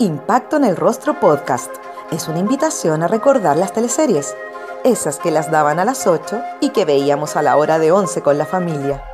Impacto 0.00 0.56
en 0.56 0.64
el 0.64 0.76
Rostro 0.76 1.20
Podcast 1.20 1.70
es 2.10 2.26
una 2.26 2.38
invitación 2.38 3.02
a 3.02 3.06
recordar 3.06 3.58
las 3.58 3.74
teleseries, 3.74 4.34
esas 4.82 5.18
que 5.18 5.30
las 5.30 5.50
daban 5.50 5.78
a 5.78 5.84
las 5.84 6.06
8 6.06 6.40
y 6.62 6.70
que 6.70 6.86
veíamos 6.86 7.36
a 7.36 7.42
la 7.42 7.58
hora 7.58 7.78
de 7.78 7.92
11 7.92 8.22
con 8.22 8.38
la 8.38 8.46
familia. 8.46 9.04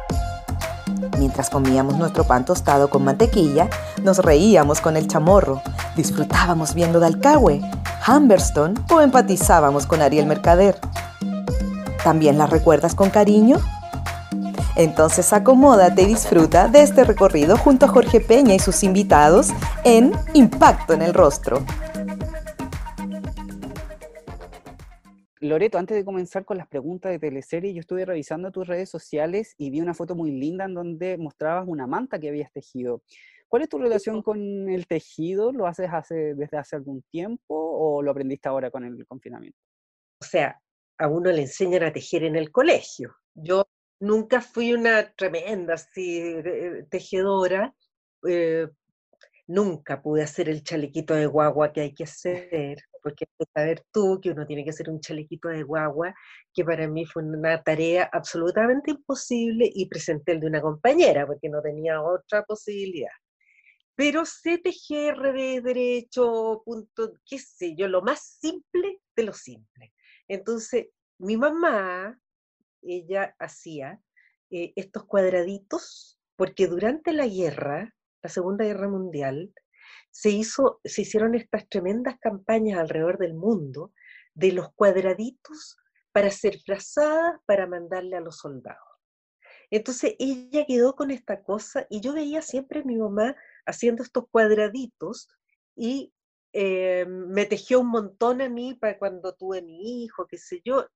Mientras 1.19 1.51
comíamos 1.51 1.97
nuestro 1.97 2.23
pan 2.23 2.45
tostado 2.45 2.89
con 2.89 3.03
mantequilla, 3.03 3.69
nos 4.05 4.19
reíamos 4.19 4.81
con 4.81 4.97
el 4.97 5.09
chamorro, 5.09 5.61
disfrutábamos 5.97 6.73
viendo 6.73 7.01
Dalcahue, 7.01 7.69
Humberstone 8.07 8.75
o 8.89 9.01
empatizábamos 9.01 9.87
con 9.87 10.03
Ariel 10.03 10.27
Mercader. 10.27 10.79
¿También 12.05 12.39
las 12.39 12.51
recuerdas 12.51 12.95
con 12.95 13.11
cariño? 13.11 13.59
Entonces 14.77 15.33
acomódate 15.33 16.03
y 16.03 16.07
disfruta 16.07 16.69
de 16.69 16.83
este 16.83 17.03
recorrido 17.05 17.57
junto 17.57 17.87
a 17.87 17.89
Jorge 17.89 18.21
Peña 18.21 18.55
y 18.55 18.59
sus 18.59 18.83
invitados 18.83 19.49
en 19.85 20.13
Impacto 20.35 20.93
en 20.93 21.01
el 21.01 21.15
Rostro. 21.15 21.65
Loreto, 25.41 25.79
antes 25.79 25.97
de 25.97 26.05
comenzar 26.05 26.45
con 26.45 26.59
las 26.59 26.67
preguntas 26.67 27.11
de 27.11 27.19
teleserie, 27.19 27.73
yo 27.73 27.81
estuve 27.81 28.05
revisando 28.05 28.51
tus 28.51 28.67
redes 28.67 28.91
sociales 28.91 29.55
y 29.57 29.71
vi 29.71 29.81
una 29.81 29.95
foto 29.95 30.15
muy 30.15 30.31
linda 30.31 30.67
en 30.67 30.75
donde 30.75 31.17
mostrabas 31.17 31.67
una 31.67 31.87
manta 31.87 32.19
que 32.19 32.29
habías 32.29 32.53
tejido. 32.53 33.03
¿Cuál 33.49 33.63
es 33.63 33.69
tu 33.71 33.79
relación 33.79 34.23
con 34.23 34.69
el 34.69 34.87
tejido? 34.87 35.53
¿Lo 35.53 35.67
haces 35.67 35.89
hace, 35.91 36.35
desde 36.35 36.59
hace 36.59 36.77
algún 36.77 37.03
tiempo 37.11 37.55
o 37.55 38.03
lo 38.03 38.11
aprendiste 38.11 38.49
ahora 38.49 38.71
con 38.71 38.85
el 38.85 39.07
confinamiento? 39.07 39.59
O 40.21 40.25
sea, 40.25 40.61
a 40.99 41.09
uno 41.09 41.31
le 41.31 41.43
enseñan 41.43 41.85
a 41.85 41.93
tejer 41.93 42.25
en 42.25 42.37
el 42.37 42.51
colegio. 42.51 43.15
Yo 43.35 43.67
nunca 44.01 44.41
fui 44.41 44.73
una 44.73 45.13
tremenda 45.15 45.75
así, 45.75 46.35
tejedora. 46.91 47.75
Eh, 48.29 48.69
nunca 49.47 50.03
pude 50.03 50.23
hacer 50.23 50.49
el 50.49 50.63
chalequito 50.63 51.15
de 51.15 51.27
guagua 51.27 51.73
que 51.73 51.81
hay 51.83 51.95
que 51.95 52.05
hacer, 52.05 52.79
porque 53.03 53.27
saber 53.55 53.85
tú 53.93 54.19
que 54.21 54.31
uno 54.31 54.47
tiene 54.47 54.65
que 54.65 54.71
hacer 54.71 54.91
un 54.91 55.01
chalequito 55.01 55.49
de 55.49 55.63
guagua, 55.63 56.15
que 56.53 56.65
para 56.65 56.89
mí 56.89 57.07
fue 57.07 57.23
una 57.23 57.63
tarea 57.63 58.09
absolutamente 58.13 58.91
imposible 58.91 59.71
y 59.73 59.89
presenté 59.89 60.33
el 60.33 60.41
de 60.41 60.49
una 60.49 60.61
compañera, 60.61 61.27
porque 61.27 61.49
no 61.49 61.63
tenía 61.63 62.03
otra 62.03 62.43
posibilidad. 62.45 63.13
Pero 63.95 64.27
sé 64.27 64.59
tejer, 64.59 65.17
revés, 65.17 65.63
derecho, 65.63 66.63
punto, 66.65 67.13
qué 67.25 67.39
sé 67.39 67.75
yo, 67.77 67.89
lo 67.89 68.03
más 68.03 68.39
simple 68.41 69.01
de 69.15 69.23
lo 69.23 69.33
simple. 69.33 69.95
Entonces, 70.29 70.89
mi 71.19 71.37
mamá, 71.37 72.19
ella 72.87 73.35
hacía 73.39 74.01
eh, 74.51 74.73
estos 74.77 75.05
cuadraditos, 75.05 76.21
porque 76.37 76.67
durante 76.67 77.13
la 77.13 77.27
guerra, 77.27 77.95
la 78.23 78.31
Segunda 78.31 78.65
Guerra 78.65 78.89
Mundial, 78.89 79.53
se, 80.11 80.31
hizo, 80.31 80.81
se 80.85 81.03
hicieron 81.03 81.35
estas 81.35 81.69
tremendas 81.69 82.19
campañas 82.21 82.79
alrededor 82.79 83.19
del 83.19 83.35
mundo 83.35 83.93
de 84.35 84.53
los 84.53 84.73
cuadraditos 84.75 85.77
para 86.13 86.29
hacer 86.29 86.59
frazadas 86.61 87.41
para 87.45 87.67
mandarle 87.67 88.17
a 88.17 88.21
los 88.21 88.39
soldados. 88.39 88.81
Entonces 89.71 90.15
ella 90.19 90.65
quedó 90.67 90.95
con 90.95 91.11
esta 91.11 91.43
cosa 91.43 91.87
y 91.91 92.01
yo 92.01 92.15
veía 92.15 92.41
siempre 92.41 92.81
a 92.81 92.85
mi 92.85 92.97
mamá 92.97 93.37
haciendo 93.67 94.03
estos 94.03 94.25
cuadraditos 94.31 95.29
y 95.75 96.15
eh, 96.53 97.05
me 97.07 97.45
tejió 97.45 97.81
un 97.81 97.89
montón 97.89 98.41
a 98.41 98.49
mí 98.49 98.75
para 98.75 98.99
cuando 98.99 99.35
tuve 99.35 99.61
mi 99.61 100.05
hijo, 100.05 100.27
qué 100.27 100.39
sé 100.39 100.63
yo, 100.65 100.87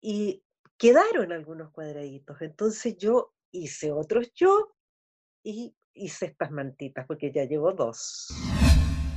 y 0.00 0.42
quedaron 0.78 1.32
algunos 1.32 1.70
cuadraditos. 1.72 2.40
Entonces 2.40 2.96
yo 2.96 3.34
hice 3.50 3.92
otros 3.92 4.32
yo 4.34 4.74
y 5.42 5.74
hice 5.92 6.26
estas 6.26 6.50
mantitas, 6.50 7.06
porque 7.06 7.32
ya 7.32 7.44
llevo 7.44 7.72
dos. 7.72 8.28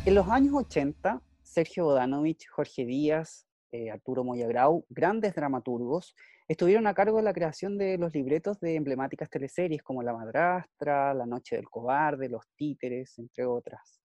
En 0.06 0.16
los 0.16 0.28
años 0.28 0.54
80, 0.56 1.22
Sergio 1.42 1.86
Bodanovich, 1.86 2.48
Jorge 2.50 2.86
Díaz, 2.86 3.48
eh, 3.72 3.90
Arturo 3.90 4.24
Moyagrau, 4.24 4.86
grandes 4.90 5.34
dramaturgos, 5.34 6.16
estuvieron 6.48 6.88
a 6.88 6.94
cargo 6.94 7.18
de 7.18 7.24
la 7.24 7.34
creación 7.34 7.78
de 7.78 7.98
los 7.98 8.14
libretos 8.14 8.60
de 8.60 8.76
emblemáticas 8.76 9.30
teleseries 9.30 9.82
como 9.82 10.04
La 10.04 10.14
Madrastra, 10.14 11.14
La 11.14 11.26
Noche 11.26 11.56
del 11.56 11.70
Cobarde, 11.70 12.28
Los 12.28 12.46
Títeres, 12.56 13.18
entre 13.18 13.46
otras. 13.46 14.02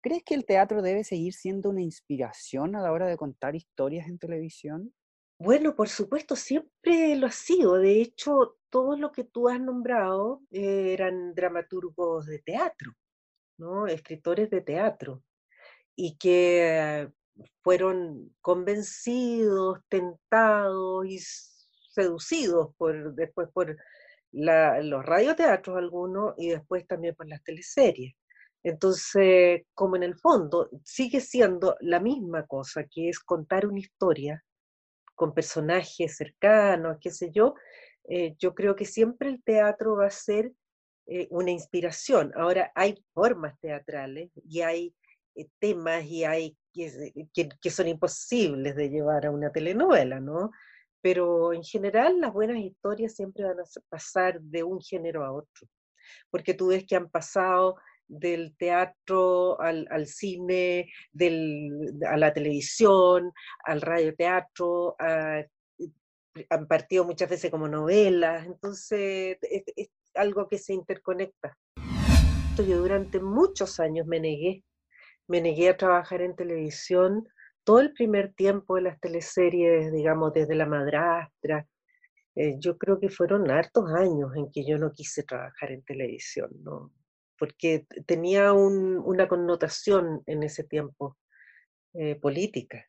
¿Crees 0.00 0.22
que 0.24 0.34
el 0.34 0.46
teatro 0.46 0.80
debe 0.80 1.04
seguir 1.04 1.34
siendo 1.34 1.70
una 1.70 1.82
inspiración 1.82 2.76
a 2.76 2.80
la 2.80 2.92
hora 2.92 3.06
de 3.06 3.16
contar 3.16 3.54
historias 3.54 4.08
en 4.08 4.18
televisión? 4.18 4.94
Bueno, 5.40 5.74
por 5.76 5.88
supuesto, 5.88 6.34
siempre 6.34 7.14
lo 7.16 7.28
ha 7.28 7.30
sido. 7.30 7.74
De 7.78 8.00
hecho, 8.00 8.56
todo 8.70 8.96
lo 8.96 9.12
que 9.12 9.22
tú 9.24 9.48
has 9.48 9.60
nombrado 9.60 10.42
eh, 10.50 10.92
eran 10.92 11.32
dramaturgos 11.34 12.26
de 12.26 12.40
teatro, 12.40 12.92
¿no? 13.58 13.86
Escritores 13.86 14.50
de 14.50 14.62
teatro, 14.62 15.22
y 15.96 16.18
que 16.18 17.10
fueron 17.62 18.34
convencidos, 18.40 19.80
tentados 19.88 21.06
y 21.06 21.20
seducidos 21.92 22.74
por, 22.76 23.14
después 23.14 23.48
por 23.52 23.76
los 24.32 25.06
radioteatros 25.06 25.76
algunos 25.78 26.34
y 26.38 26.50
después 26.50 26.86
también 26.86 27.14
por 27.14 27.28
las 27.28 27.42
teleseries. 27.44 28.14
Entonces, 28.64 29.62
como 29.74 29.96
en 29.96 30.02
el 30.04 30.16
fondo 30.16 30.68
sigue 30.84 31.20
siendo 31.20 31.76
la 31.80 32.00
misma 32.00 32.46
cosa, 32.46 32.84
que 32.84 33.08
es 33.10 33.20
contar 33.20 33.66
una 33.66 33.80
historia 33.80 34.44
con 35.18 35.34
personajes 35.34 36.16
cercanos, 36.16 36.98
qué 37.00 37.10
sé 37.10 37.32
yo, 37.32 37.56
eh, 38.08 38.36
yo 38.38 38.54
creo 38.54 38.76
que 38.76 38.84
siempre 38.84 39.28
el 39.28 39.42
teatro 39.42 39.96
va 39.96 40.06
a 40.06 40.10
ser 40.10 40.52
eh, 41.06 41.26
una 41.30 41.50
inspiración. 41.50 42.32
Ahora, 42.36 42.70
hay 42.76 43.04
formas 43.12 43.58
teatrales 43.60 44.30
y 44.48 44.60
hay 44.60 44.94
eh, 45.34 45.48
temas 45.58 46.04
y 46.04 46.22
hay 46.24 46.56
que, 46.72 47.50
que, 47.60 47.70
son 47.70 47.88
imposibles 47.88 48.76
de 48.76 48.90
llevar 48.90 49.26
a 49.26 49.32
una 49.32 49.50
telenovela, 49.50 50.20
¿no? 50.20 50.52
Pero 51.02 51.52
en 51.52 51.64
general 51.64 52.20
las 52.20 52.32
buenas 52.32 52.58
historias 52.58 53.16
siempre 53.16 53.42
van 53.42 53.58
a 53.58 53.64
pasar 53.88 54.40
de 54.40 54.62
un 54.62 54.80
género 54.80 55.24
a 55.24 55.32
otro, 55.32 55.66
porque 56.30 56.54
tú 56.54 56.68
ves 56.68 56.84
que 56.86 56.94
han 56.94 57.10
pasado 57.10 57.76
del 58.08 58.56
teatro 58.56 59.60
al, 59.60 59.86
al 59.90 60.06
cine, 60.06 60.90
del, 61.12 61.70
a 62.08 62.16
la 62.16 62.32
televisión, 62.32 63.32
al 63.64 63.80
radioteatro, 63.80 64.96
a, 64.98 65.44
han 66.50 66.66
partido 66.66 67.04
muchas 67.04 67.28
veces 67.28 67.50
como 67.50 67.68
novelas, 67.68 68.46
entonces 68.46 69.38
es, 69.42 69.90
algo 70.14 70.48
que 70.48 70.58
se 70.58 70.74
interconecta. 70.74 71.56
Yo 72.56 72.78
durante 72.78 73.20
muchos 73.20 73.78
años 73.78 74.06
me 74.06 74.18
negué, 74.18 74.64
me 75.28 75.40
negué 75.40 75.68
a 75.68 75.76
trabajar 75.76 76.22
en 76.22 76.34
televisión 76.34 77.28
todo 77.62 77.78
el 77.78 77.92
primer 77.92 78.32
tiempo 78.32 78.74
de 78.74 78.82
las 78.82 78.98
teleseries, 78.98 79.92
digamos, 79.92 80.32
desde 80.32 80.56
La 80.56 80.66
Madrastra. 80.66 81.66
Eh, 82.34 82.56
yo 82.58 82.76
creo 82.76 82.98
que 82.98 83.10
fueron 83.10 83.48
hartos 83.50 83.84
años 83.94 84.34
en 84.34 84.50
que 84.50 84.66
yo 84.66 84.76
no 84.76 84.92
quise 84.92 85.22
trabajar 85.22 85.70
en 85.70 85.84
televisión, 85.84 86.50
¿no? 86.64 86.90
Porque 87.38 87.86
tenía 88.06 88.52
una 88.52 89.28
connotación 89.28 90.22
en 90.26 90.42
ese 90.42 90.64
tiempo 90.64 91.16
eh, 91.94 92.16
política. 92.16 92.84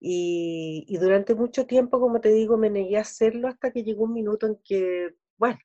Y, 0.00 0.86
y, 0.88 0.96
durante 0.98 1.34
mucho 1.34 1.66
tiempo, 1.66 2.00
como 2.00 2.20
te 2.20 2.30
digo, 2.30 2.56
me 2.56 2.70
negué 2.70 2.96
a 2.96 3.02
hacerlo 3.02 3.48
hasta 3.48 3.70
que 3.70 3.84
llegó 3.84 4.04
un 4.04 4.14
minuto 4.14 4.46
en 4.46 4.58
que, 4.64 5.14
bueno, 5.36 5.58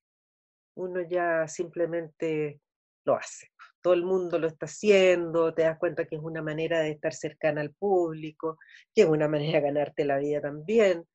uno 0.75 1.01
ya 1.01 1.47
simplemente 1.47 2.59
lo 3.05 3.15
hace. 3.15 3.47
Todo 3.81 3.93
el 3.93 4.03
mundo 4.03 4.39
lo 4.39 4.47
está 4.47 4.65
haciendo, 4.65 5.53
te 5.53 5.63
das 5.63 5.77
cuenta 5.79 6.05
que 6.05 6.15
es 6.15 6.21
una 6.21 6.41
manera 6.41 6.79
de 6.81 6.91
estar 6.91 7.13
cercana 7.13 7.61
al 7.61 7.73
público, 7.73 8.57
que 8.93 9.03
es 9.03 9.07
una 9.07 9.27
manera 9.27 9.59
de 9.59 9.67
ganarte 9.67 10.05
la 10.05 10.17
vida 10.17 10.41
también. 10.41 11.05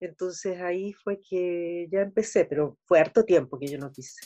Entonces 0.00 0.60
ahí 0.60 0.92
fue 0.92 1.20
que 1.20 1.88
ya 1.90 2.00
empecé, 2.00 2.44
pero 2.46 2.78
fue 2.86 3.00
harto 3.00 3.24
tiempo 3.24 3.58
que 3.58 3.68
yo 3.68 3.78
no 3.78 3.92
quise. 3.92 4.20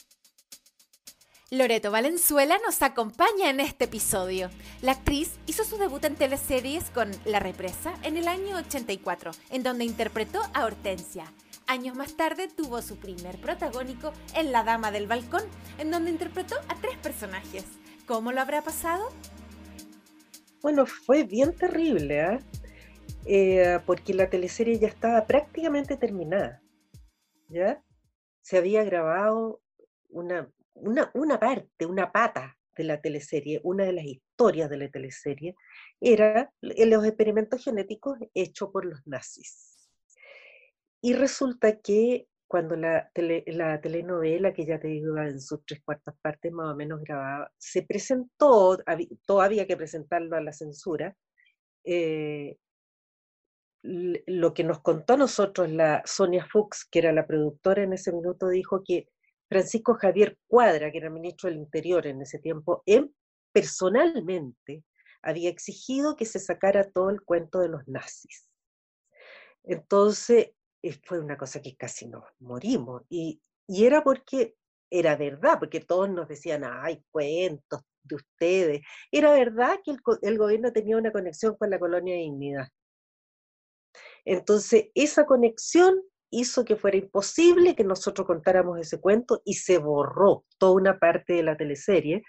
Loreto 1.53 1.91
Valenzuela 1.91 2.57
nos 2.65 2.81
acompaña 2.81 3.49
en 3.49 3.59
este 3.59 3.83
episodio. 3.83 4.49
La 4.81 4.93
actriz 4.93 5.37
hizo 5.47 5.65
su 5.65 5.77
debut 5.77 6.01
en 6.05 6.15
teleseries 6.15 6.89
con 6.91 7.11
La 7.25 7.41
Represa 7.41 7.93
en 8.03 8.15
el 8.15 8.29
año 8.29 8.55
84, 8.55 9.31
en 9.49 9.61
donde 9.61 9.83
interpretó 9.83 10.39
a 10.53 10.63
Hortensia. 10.63 11.25
Años 11.67 11.97
más 11.97 12.15
tarde 12.15 12.47
tuvo 12.47 12.81
su 12.81 12.95
primer 12.95 13.37
protagónico 13.41 14.13
en 14.33 14.53
La 14.53 14.63
Dama 14.63 14.91
del 14.91 15.07
Balcón, 15.07 15.43
en 15.77 15.91
donde 15.91 16.11
interpretó 16.11 16.55
a 16.69 16.75
tres 16.79 16.97
personajes. 16.99 17.65
¿Cómo 18.07 18.31
lo 18.31 18.39
habrá 18.39 18.61
pasado? 18.61 19.09
Bueno, 20.61 20.85
fue 20.85 21.23
bien 21.23 21.53
terrible, 21.53 22.21
¿eh? 22.21 22.39
Eh, 23.25 23.79
porque 23.85 24.13
la 24.13 24.29
teleserie 24.29 24.79
ya 24.79 24.87
estaba 24.87 25.27
prácticamente 25.27 25.97
terminada. 25.97 26.61
¿Ya? 27.49 27.83
Se 28.41 28.57
había 28.57 28.85
grabado 28.85 29.59
una 30.11 30.49
una, 30.73 31.39
parte, 31.39 31.85
una 31.85 32.11
pata 32.11 32.57
de 32.75 32.83
la 32.83 33.01
teleserie, 33.01 33.59
una 33.63 33.85
de 33.85 33.93
las 33.93 34.05
historias 34.05 34.69
de 34.69 34.77
la 34.77 34.89
teleserie, 34.89 35.55
era 35.99 36.51
los 36.61 37.05
experimentos 37.05 37.63
genéticos 37.63 38.17
hechos 38.33 38.69
por 38.71 38.85
los 38.85 39.05
nazis. 39.05 39.89
Y 41.01 41.13
resulta 41.13 41.79
que 41.79 42.27
cuando 42.47 42.75
la, 42.75 43.09
la 43.15 43.79
telenovela, 43.79 44.53
que 44.53 44.65
ya 44.65 44.79
te 44.79 44.89
digo 44.89 45.17
en 45.17 45.39
sus 45.39 45.63
tres 45.65 45.81
cuartas 45.83 46.15
partes 46.21 46.51
más 46.51 46.73
o 46.73 46.75
menos 46.75 47.01
grabada, 47.01 47.51
se 47.57 47.83
presentó, 47.83 48.77
todavía 49.25 49.65
que 49.65 49.77
presentarlo 49.77 50.35
a 50.35 50.41
la 50.41 50.51
censura, 50.51 51.15
eh, 51.85 52.57
lo 53.83 54.53
que 54.53 54.63
nos 54.63 54.81
contó 54.81 55.17
nosotros 55.17 55.69
la 55.69 56.03
Sonia 56.05 56.45
Fuchs, 56.45 56.85
que 56.91 56.99
era 56.99 57.11
la 57.11 57.25
productora 57.25 57.83
en 57.83 57.93
ese 57.93 58.11
minuto, 58.11 58.49
dijo 58.49 58.83
que 58.85 59.07
Francisco 59.51 59.95
Javier 59.95 60.37
Cuadra, 60.47 60.89
que 60.93 60.99
era 60.99 61.09
ministro 61.09 61.49
del 61.49 61.59
Interior 61.59 62.07
en 62.07 62.21
ese 62.21 62.39
tiempo, 62.39 62.83
él 62.85 63.13
personalmente 63.51 64.85
había 65.21 65.49
exigido 65.49 66.15
que 66.15 66.25
se 66.25 66.39
sacara 66.39 66.89
todo 66.89 67.09
el 67.09 67.21
cuento 67.21 67.59
de 67.59 67.67
los 67.67 67.85
nazis. 67.85 68.49
Entonces, 69.65 70.51
fue 71.03 71.19
una 71.19 71.37
cosa 71.37 71.61
que 71.61 71.75
casi 71.75 72.07
nos 72.07 72.23
morimos. 72.39 73.03
Y, 73.09 73.41
era 73.67 74.05
porque 74.05 74.55
era 74.89 75.17
verdad, 75.17 75.59
porque 75.59 75.81
todos 75.81 76.09
nos 76.09 76.29
decían, 76.29 76.63
ay, 76.63 77.03
cuentos 77.11 77.81
de 78.03 78.15
ustedes. 78.15 78.81
Era 79.11 79.33
verdad 79.33 79.79
que 79.83 79.97
el, 80.21 80.37
gobierno 80.37 80.71
tenía 80.71 80.95
una 80.95 81.11
conexión 81.11 81.57
con 81.57 81.69
la 81.69 81.77
colonia 81.77 82.13
de 82.13 82.21
dignidad. 82.21 82.67
Entonces, 84.23 84.91
esa 84.95 85.25
conexión 85.25 86.01
hizo 86.31 86.65
que 86.65 86.75
fuera 86.75 86.97
imposible 86.97 87.75
que 87.75 87.83
nosotros 87.83 88.25
contáramos 88.25 88.79
ese 88.79 88.99
cuento 88.99 89.41
y 89.45 89.55
se 89.55 89.77
borró 89.77 90.45
toda 90.57 90.73
una 90.73 90.97
parte 90.97 91.33
de 91.33 91.43
la 91.43 91.57
teleserie, 91.57 92.23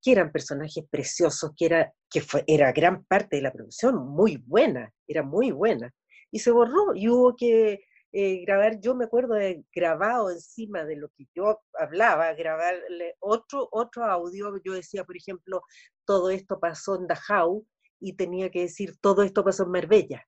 que 0.00 0.12
eran 0.12 0.30
personajes 0.30 0.84
preciosos, 0.88 1.50
que 1.56 1.66
era, 1.66 1.92
que 2.08 2.20
fue, 2.20 2.44
era 2.46 2.70
gran 2.72 3.04
parte 3.04 3.36
de 3.36 3.42
la 3.42 3.52
producción, 3.52 3.96
muy 4.06 4.36
buena, 4.36 4.92
era 5.08 5.22
muy 5.22 5.50
buena. 5.50 5.92
Y 6.30 6.38
se 6.38 6.50
borró 6.50 6.94
y 6.94 7.08
hubo 7.08 7.34
que 7.34 7.80
eh, 8.12 8.42
grabar, 8.44 8.80
yo 8.80 8.94
me 8.94 9.06
acuerdo 9.06 9.34
de 9.34 9.64
grabado 9.74 10.30
encima 10.30 10.84
de 10.84 10.96
lo 10.96 11.08
que 11.10 11.26
yo 11.34 11.60
hablaba, 11.74 12.32
grabarle 12.34 13.16
otro, 13.18 13.68
otro 13.72 14.04
audio, 14.04 14.60
yo 14.64 14.74
decía, 14.74 15.04
por 15.04 15.16
ejemplo, 15.16 15.62
todo 16.04 16.30
esto 16.30 16.60
pasó 16.60 16.96
en 16.96 17.06
Dachau 17.06 17.66
y 18.00 18.14
tenía 18.14 18.50
que 18.50 18.60
decir, 18.60 18.96
todo 19.00 19.22
esto 19.22 19.42
pasó 19.44 19.64
en 19.64 19.70
Marbella. 19.72 20.24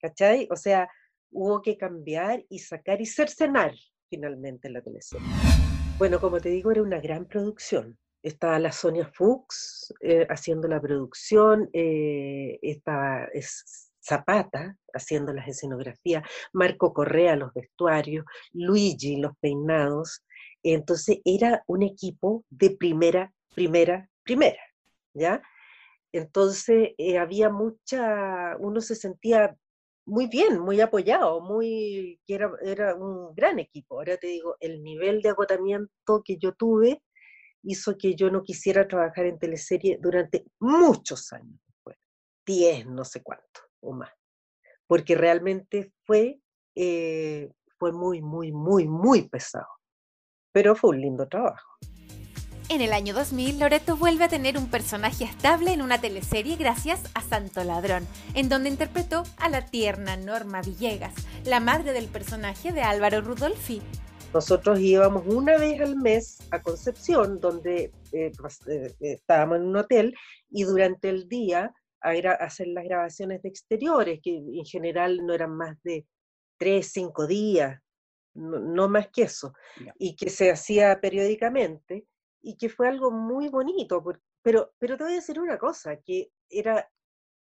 ¿Cachai? 0.00 0.48
O 0.50 0.56
sea, 0.56 0.88
hubo 1.32 1.62
que 1.62 1.76
cambiar 1.76 2.44
y 2.48 2.58
sacar 2.58 3.00
y 3.00 3.06
cercenar 3.06 3.74
finalmente 4.08 4.68
la 4.68 4.82
televisión. 4.82 5.22
Bueno, 5.98 6.20
como 6.20 6.40
te 6.40 6.50
digo, 6.50 6.70
era 6.70 6.82
una 6.82 7.00
gran 7.00 7.26
producción. 7.26 7.98
Estaba 8.22 8.58
la 8.58 8.72
Sonia 8.72 9.10
Fuchs 9.14 9.92
eh, 10.00 10.26
haciendo 10.28 10.68
la 10.68 10.80
producción, 10.80 11.68
eh, 11.72 12.58
estaba 12.62 13.28
Zapata 14.00 14.76
haciendo 14.92 15.32
las 15.32 15.48
escenografías, 15.48 16.24
Marco 16.52 16.92
Correa 16.92 17.36
los 17.36 17.54
vestuarios, 17.54 18.24
Luigi 18.52 19.16
los 19.16 19.32
peinados. 19.40 20.24
Entonces 20.62 21.20
era 21.24 21.62
un 21.66 21.82
equipo 21.82 22.44
de 22.50 22.70
primera, 22.70 23.32
primera, 23.54 24.08
primera, 24.24 24.60
¿ya? 25.14 25.42
Entonces 26.12 26.90
eh, 26.98 27.18
había 27.18 27.48
mucha, 27.48 28.56
uno 28.58 28.80
se 28.80 28.94
sentía 28.94 29.56
muy 30.04 30.26
bien, 30.26 30.58
muy 30.58 30.80
apoyado, 30.80 31.40
muy, 31.40 32.20
era, 32.26 32.50
era 32.64 32.94
un 32.94 33.34
gran 33.34 33.58
equipo. 33.58 33.98
Ahora 33.98 34.16
te 34.16 34.26
digo, 34.28 34.56
el 34.60 34.82
nivel 34.82 35.22
de 35.22 35.30
agotamiento 35.30 36.22
que 36.24 36.38
yo 36.38 36.52
tuve 36.54 37.02
hizo 37.62 37.96
que 37.96 38.14
yo 38.14 38.30
no 38.30 38.42
quisiera 38.42 38.88
trabajar 38.88 39.26
en 39.26 39.38
teleserie 39.38 39.98
durante 40.00 40.44
muchos 40.58 41.32
años 41.32 41.60
después, 41.66 41.96
diez, 42.44 42.86
no 42.86 43.04
sé 43.04 43.22
cuánto 43.22 43.60
o 43.80 43.92
más, 43.92 44.10
porque 44.86 45.14
realmente 45.14 45.92
fue, 46.04 46.40
eh, 46.74 47.50
fue 47.78 47.92
muy, 47.92 48.20
muy, 48.20 48.52
muy, 48.52 48.88
muy 48.88 49.28
pesado, 49.28 49.68
pero 50.52 50.74
fue 50.74 50.90
un 50.90 51.00
lindo 51.00 51.28
trabajo. 51.28 51.78
En 52.72 52.80
el 52.80 52.94
año 52.94 53.12
2000, 53.12 53.58
Loreto 53.58 53.98
vuelve 53.98 54.24
a 54.24 54.28
tener 54.28 54.56
un 54.56 54.70
personaje 54.70 55.24
estable 55.24 55.74
en 55.74 55.82
una 55.82 56.00
teleserie 56.00 56.56
gracias 56.56 57.02
a 57.12 57.20
Santo 57.20 57.62
Ladrón, 57.64 58.06
en 58.32 58.48
donde 58.48 58.70
interpretó 58.70 59.24
a 59.36 59.50
la 59.50 59.66
tierna 59.66 60.16
Norma 60.16 60.62
Villegas, 60.62 61.12
la 61.44 61.60
madre 61.60 61.92
del 61.92 62.06
personaje 62.06 62.72
de 62.72 62.80
Álvaro 62.80 63.20
Rudolfi. 63.20 63.82
Nosotros 64.32 64.80
íbamos 64.80 65.26
una 65.26 65.58
vez 65.58 65.82
al 65.82 65.96
mes 65.96 66.38
a 66.50 66.62
Concepción, 66.62 67.40
donde 67.40 67.92
eh, 68.12 68.32
pues, 68.38 68.66
eh, 68.66 68.94
estábamos 69.00 69.58
en 69.58 69.64
un 69.64 69.76
hotel, 69.76 70.14
y 70.48 70.62
durante 70.62 71.10
el 71.10 71.28
día 71.28 71.74
a, 72.00 72.10
hacer 72.40 72.68
las 72.68 72.84
grabaciones 72.84 73.42
de 73.42 73.50
exteriores, 73.50 74.20
que 74.22 74.34
en 74.34 74.64
general 74.64 75.18
no 75.26 75.34
eran 75.34 75.54
más 75.54 75.76
de 75.82 76.06
tres, 76.56 76.90
cinco 76.90 77.26
días, 77.26 77.78
no, 78.32 78.88
más 78.88 79.08
que 79.12 79.24
eso, 79.24 79.52
y 79.98 80.16
que 80.16 80.30
se 80.30 80.50
hacía 80.50 80.98
periódicamente, 81.02 82.06
y 82.42 82.56
que 82.56 82.68
fue 82.68 82.88
algo 82.88 83.10
muy 83.10 83.48
bonito, 83.48 84.02
pero, 84.42 84.72
pero 84.78 84.96
te 84.96 85.04
voy 85.04 85.12
a 85.12 85.16
decir 85.16 85.40
una 85.40 85.58
cosa, 85.58 85.96
que 86.04 86.30
era, 86.50 86.88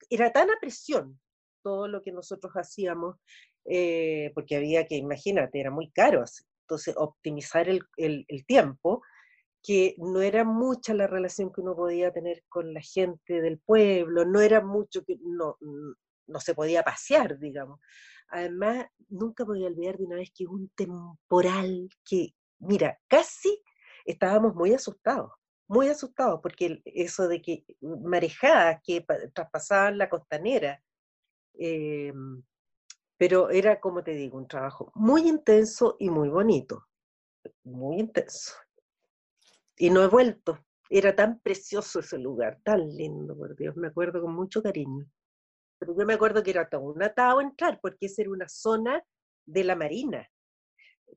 era 0.09 0.31
tan 0.31 0.49
a 0.49 0.57
presión 0.59 1.19
todo 1.61 1.87
lo 1.87 2.01
que 2.01 2.11
nosotros 2.11 2.51
hacíamos, 2.55 3.17
eh, 3.65 4.31
porque 4.33 4.55
había 4.55 4.87
que, 4.87 4.95
imagínate, 4.95 5.59
era 5.59 5.71
muy 5.71 5.91
caro, 5.91 6.23
entonces 6.61 6.95
optimizar 6.97 7.69
el, 7.69 7.81
el, 7.97 8.25
el 8.27 8.45
tiempo, 8.45 9.01
que 9.61 9.95
no 9.97 10.21
era 10.21 10.45
mucha 10.45 10.93
la 10.93 11.07
relación 11.07 11.51
que 11.51 11.61
uno 11.61 11.75
podía 11.75 12.11
tener 12.11 12.43
con 12.47 12.73
la 12.73 12.81
gente 12.81 13.41
del 13.41 13.59
pueblo, 13.59 14.25
no 14.25 14.39
era 14.39 14.61
mucho 14.61 15.03
que 15.03 15.17
no, 15.21 15.57
no 16.27 16.39
se 16.39 16.55
podía 16.55 16.83
pasear, 16.83 17.37
digamos. 17.37 17.79
Además, 18.29 18.85
nunca 19.09 19.45
podía 19.45 19.67
olvidar 19.67 19.97
de 19.97 20.05
una 20.05 20.15
vez 20.17 20.31
que 20.33 20.45
un 20.45 20.69
temporal 20.69 21.89
que, 22.05 22.29
mira, 22.59 22.97
casi 23.07 23.61
estábamos 24.07 24.55
muy 24.55 24.73
asustados, 24.73 25.31
muy 25.67 25.89
asustados, 25.89 26.39
porque 26.41 26.81
eso 26.85 27.27
de 27.27 27.41
que 27.41 27.65
marejadas 27.81 28.81
que 28.83 29.05
traspasaban 29.33 29.97
la 29.97 30.09
costanera, 30.09 30.81
em, 31.53 32.43
pero 33.17 33.49
era, 33.49 33.79
como 33.79 34.03
te 34.03 34.11
digo, 34.11 34.37
un 34.37 34.47
trabajo 34.47 34.91
muy 34.95 35.27
intenso 35.27 35.95
y 35.99 36.09
muy 36.09 36.29
bonito, 36.29 36.87
muy 37.63 37.99
intenso 37.99 38.53
y 39.77 39.89
no 39.89 40.03
he 40.03 40.07
vuelto. 40.07 40.59
Era 40.89 41.15
tan 41.15 41.39
precioso 41.39 41.99
ese 41.99 42.17
lugar, 42.17 42.59
tan 42.63 42.87
lindo, 42.95 43.37
por 43.37 43.55
Dios, 43.55 43.75
me 43.75 43.87
acuerdo 43.87 44.21
con 44.21 44.33
mucho 44.33 44.61
cariño. 44.61 45.05
Pero 45.79 45.95
yo 45.97 46.05
me 46.05 46.13
acuerdo 46.13 46.41
que 46.41 46.51
era 46.51 46.67
todo 46.67 46.81
un 46.81 47.03
atado 47.03 47.39
entrar, 47.41 47.79
porque 47.81 48.07
esa 48.07 48.23
era 48.23 48.31
una 48.31 48.49
zona 48.49 49.03
de 49.45 49.63
la 49.63 49.75
Marina. 49.75 50.27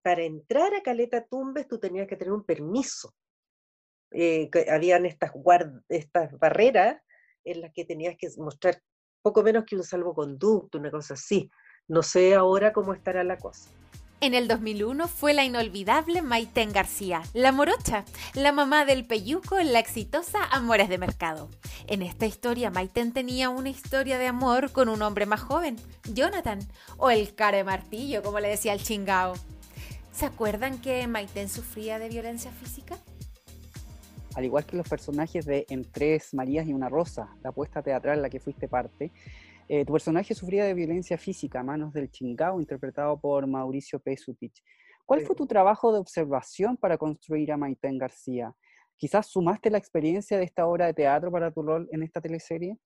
Para 0.03 0.23
entrar 0.23 0.75
a 0.75 0.83
Caleta 0.83 1.27
Tumbes 1.27 1.69
tú 1.69 1.79
tenías 1.79 2.07
que 2.07 2.17
tener 2.17 2.33
un 2.33 2.45
permiso. 2.45 3.15
Eh, 4.13 4.51
habían 4.71 5.07
estas, 5.07 5.33
estas 5.89 6.39
barreras 6.39 7.01
en 7.45 7.61
las 7.61 7.73
que 7.73 7.85
tenías 7.85 8.17
que 8.19 8.29
mostrar 8.39 8.83
poco 9.23 9.43
menos 9.43 9.65
que 9.65 9.77
un 9.77 9.85
salvoconducto, 9.85 10.79
una 10.79 10.91
cosa 10.91 11.15
así. 11.15 11.51
No 11.89 12.03
sé 12.03 12.35
ahora 12.35 12.73
cómo 12.73 12.95
estará 12.95 13.25
la 13.25 13.39
cosa. 13.39 13.71
En 14.23 14.35
el 14.35 14.49
2001 14.49 15.09
fue 15.09 15.33
la 15.33 15.45
inolvidable 15.45 16.21
Maiten 16.21 16.73
García, 16.73 17.23
la 17.33 17.53
morocha, 17.53 18.05
la 18.35 18.53
mamá 18.53 18.85
del 18.85 19.07
peyuco 19.07 19.59
en 19.59 19.73
la 19.73 19.79
exitosa 19.79 20.45
Amores 20.51 20.91
de 20.91 20.99
Mercado. 20.99 21.49
En 21.87 22.03
esta 22.03 22.27
historia, 22.27 22.71
Maiten 22.71 23.15
tenía 23.15 23.49
una 23.49 23.71
historia 23.71 24.19
de 24.19 24.27
amor 24.27 24.73
con 24.73 24.91
un 24.91 25.01
hombre 25.01 25.25
más 25.25 25.41
joven, 25.41 25.77
Jonathan, 26.13 26.59
o 26.99 27.09
el 27.09 27.35
care 27.35 27.65
martillo, 27.65 28.23
como 28.23 28.41
le 28.41 28.49
decía 28.49 28.75
el 28.75 28.83
chingao. 28.83 29.33
¿Se 30.13 30.27
acuerdan 30.27 30.81
que 30.81 31.07
Maiten 31.07 31.49
sufría 31.49 31.99
de 31.99 32.09
violencia 32.09 32.51
física? 32.51 32.97
Al 34.35 34.45
igual 34.45 34.65
que 34.65 34.77
los 34.77 34.89
personajes 34.89 35.45
de 35.47 35.67
En 35.69 35.91
Tres 35.91 36.35
Marías 36.35 36.67
y 36.67 36.73
una 36.73 36.89
Rosa, 36.89 37.35
la 37.43 37.51
apuesta 37.51 37.83
teatral 37.83 38.17
en 38.17 38.23
la 38.23 38.31
que 38.31 38.41
fuiste 38.41 38.69
parte, 38.69 39.13
eh, 39.69 39.85
tu 39.85 39.93
personaje 39.93 40.35
sufría 40.35 40.65
de 40.65 40.75
violencia 40.75 41.17
física 41.17 41.61
a 41.61 41.63
manos 41.63 41.93
del 41.93 42.11
chingao, 42.11 42.61
interpretado 42.61 43.21
por 43.21 43.47
Mauricio 43.47 44.01
Pesutich. 44.01 44.63
¿Cuál 45.07 45.23
fue 45.23 45.35
tu 45.35 45.47
trabajo 45.47 45.93
de 45.93 45.99
observación 45.99 46.77
para 46.77 46.99
construir 46.99 47.51
a 47.53 47.57
Maiten 47.57 47.99
García? 47.99 48.55
¿Quizás 48.97 49.27
sumaste 49.27 49.71
la 49.71 49.79
experiencia 49.79 50.39
de 50.39 50.45
esta 50.45 50.67
obra 50.67 50.87
de 50.87 50.95
teatro 50.95 51.33
para 51.33 51.51
tu 51.51 51.63
rol 51.63 51.89
en 51.91 52.03
esta 52.03 52.21
teleserie? 52.21 52.77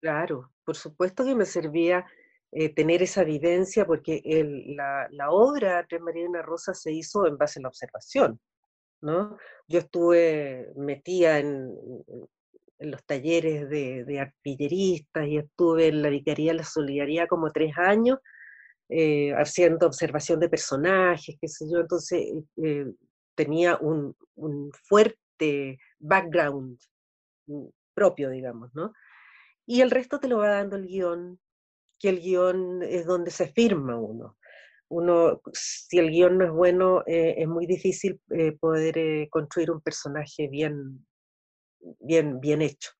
Claro, 0.00 0.50
por 0.64 0.76
supuesto 0.76 1.24
que 1.24 1.34
me 1.34 1.44
servía 1.44 2.06
eh, 2.52 2.74
tener 2.74 3.02
esa 3.02 3.24
vivencia 3.24 3.86
porque 3.86 4.22
la, 4.76 5.08
la, 5.10 5.30
obra 5.30 5.84
Tres 5.88 6.00
María 6.00 6.24
y 6.24 6.26
una 6.26 6.42
Rosa 6.42 6.74
se 6.74 6.92
hizo 6.92 7.26
en 7.26 7.36
base 7.36 7.58
a 7.60 7.62
la 7.62 7.68
observación. 7.68 8.40
¿no? 9.02 9.36
Yo 9.68 9.80
estuve 9.80 10.72
metida 10.76 11.38
en, 11.38 11.76
en 12.78 12.90
los 12.90 13.04
talleres 13.04 13.68
de, 13.68 14.20
artilleristas 14.20 15.26
y 15.26 15.38
estuve 15.38 15.88
en 15.88 16.02
la 16.02 16.10
Vicaría 16.10 16.52
de 16.52 16.58
la 16.58 16.64
Solidaridad 16.64 17.28
como 17.28 17.50
tres 17.50 17.76
años, 17.76 18.18
eh, 18.88 19.32
haciendo 19.34 19.86
observación 19.86 20.40
de 20.40 20.48
personajes, 20.48 21.36
qué 21.40 21.48
sé 21.48 21.66
yo, 21.70 21.80
entonces 21.80 22.20
eh, 22.62 22.86
tenía 23.34 23.78
un, 23.78 24.14
fuerte 24.84 25.78
background 25.98 26.78
mm, 27.46 27.66
propio, 27.94 28.30
digamos, 28.30 28.74
¿no? 28.74 28.92
Y 29.66 29.80
el 29.80 29.90
resto 29.90 30.20
te 30.20 30.28
lo 30.28 30.38
va 30.38 30.48
dando 30.48 30.76
el 30.76 30.86
guion, 30.86 31.40
que 31.98 32.08
el 32.08 32.20
guion 32.20 32.82
es 32.82 33.06
donde 33.06 33.30
se 33.30 33.48
firma 33.48 33.98
uno. 33.98 34.36
uno, 34.88 35.40
si 35.52 35.98
el 35.98 36.10
guion 36.10 36.38
no 36.38 36.44
es 36.44 36.50
bueno, 36.50 37.02
eh, 37.06 37.34
es 37.38 37.48
muy 37.48 37.66
difícil 37.66 38.20
eh, 38.30 38.52
poder 38.52 38.98
eh, 38.98 39.28
construir 39.30 39.70
un 39.70 39.80
personaje 39.80 40.48
bien, 40.48 41.06
bien, 42.00 42.40
bien 42.40 42.62
hecho. 42.62 42.90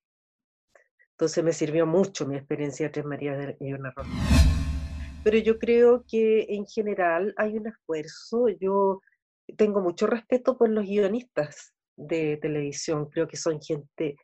Entonces 1.13 1.45
me 1.45 1.53
sirvió 1.53 1.87
mucho 1.87 2.27
mi 2.27 2.37
experiencia 2.37 2.87
de 2.87 2.93
Tres 2.93 3.07
Marías 3.07 3.57
y 3.61 3.73
una 3.73 3.91
Rosa. 3.91 4.11
Pero 5.25 5.39
yo 5.39 5.59
creo 5.59 6.05
que 6.07 6.47
en 6.51 6.67
general 6.67 7.35
hay 7.37 7.57
un 7.57 7.69
esfuerzo. 7.69 8.49
Yo 8.61 9.01
tengo 9.57 9.81
mucho 9.81 10.07
respeto 10.07 10.59
por 10.59 10.69
los 10.69 10.85
guionistas 10.85 11.73
de 11.97 12.37
televisión. 12.37 13.09
Creo 13.11 13.27
que 13.27 13.37
son 13.37 13.61
gente 13.61 14.17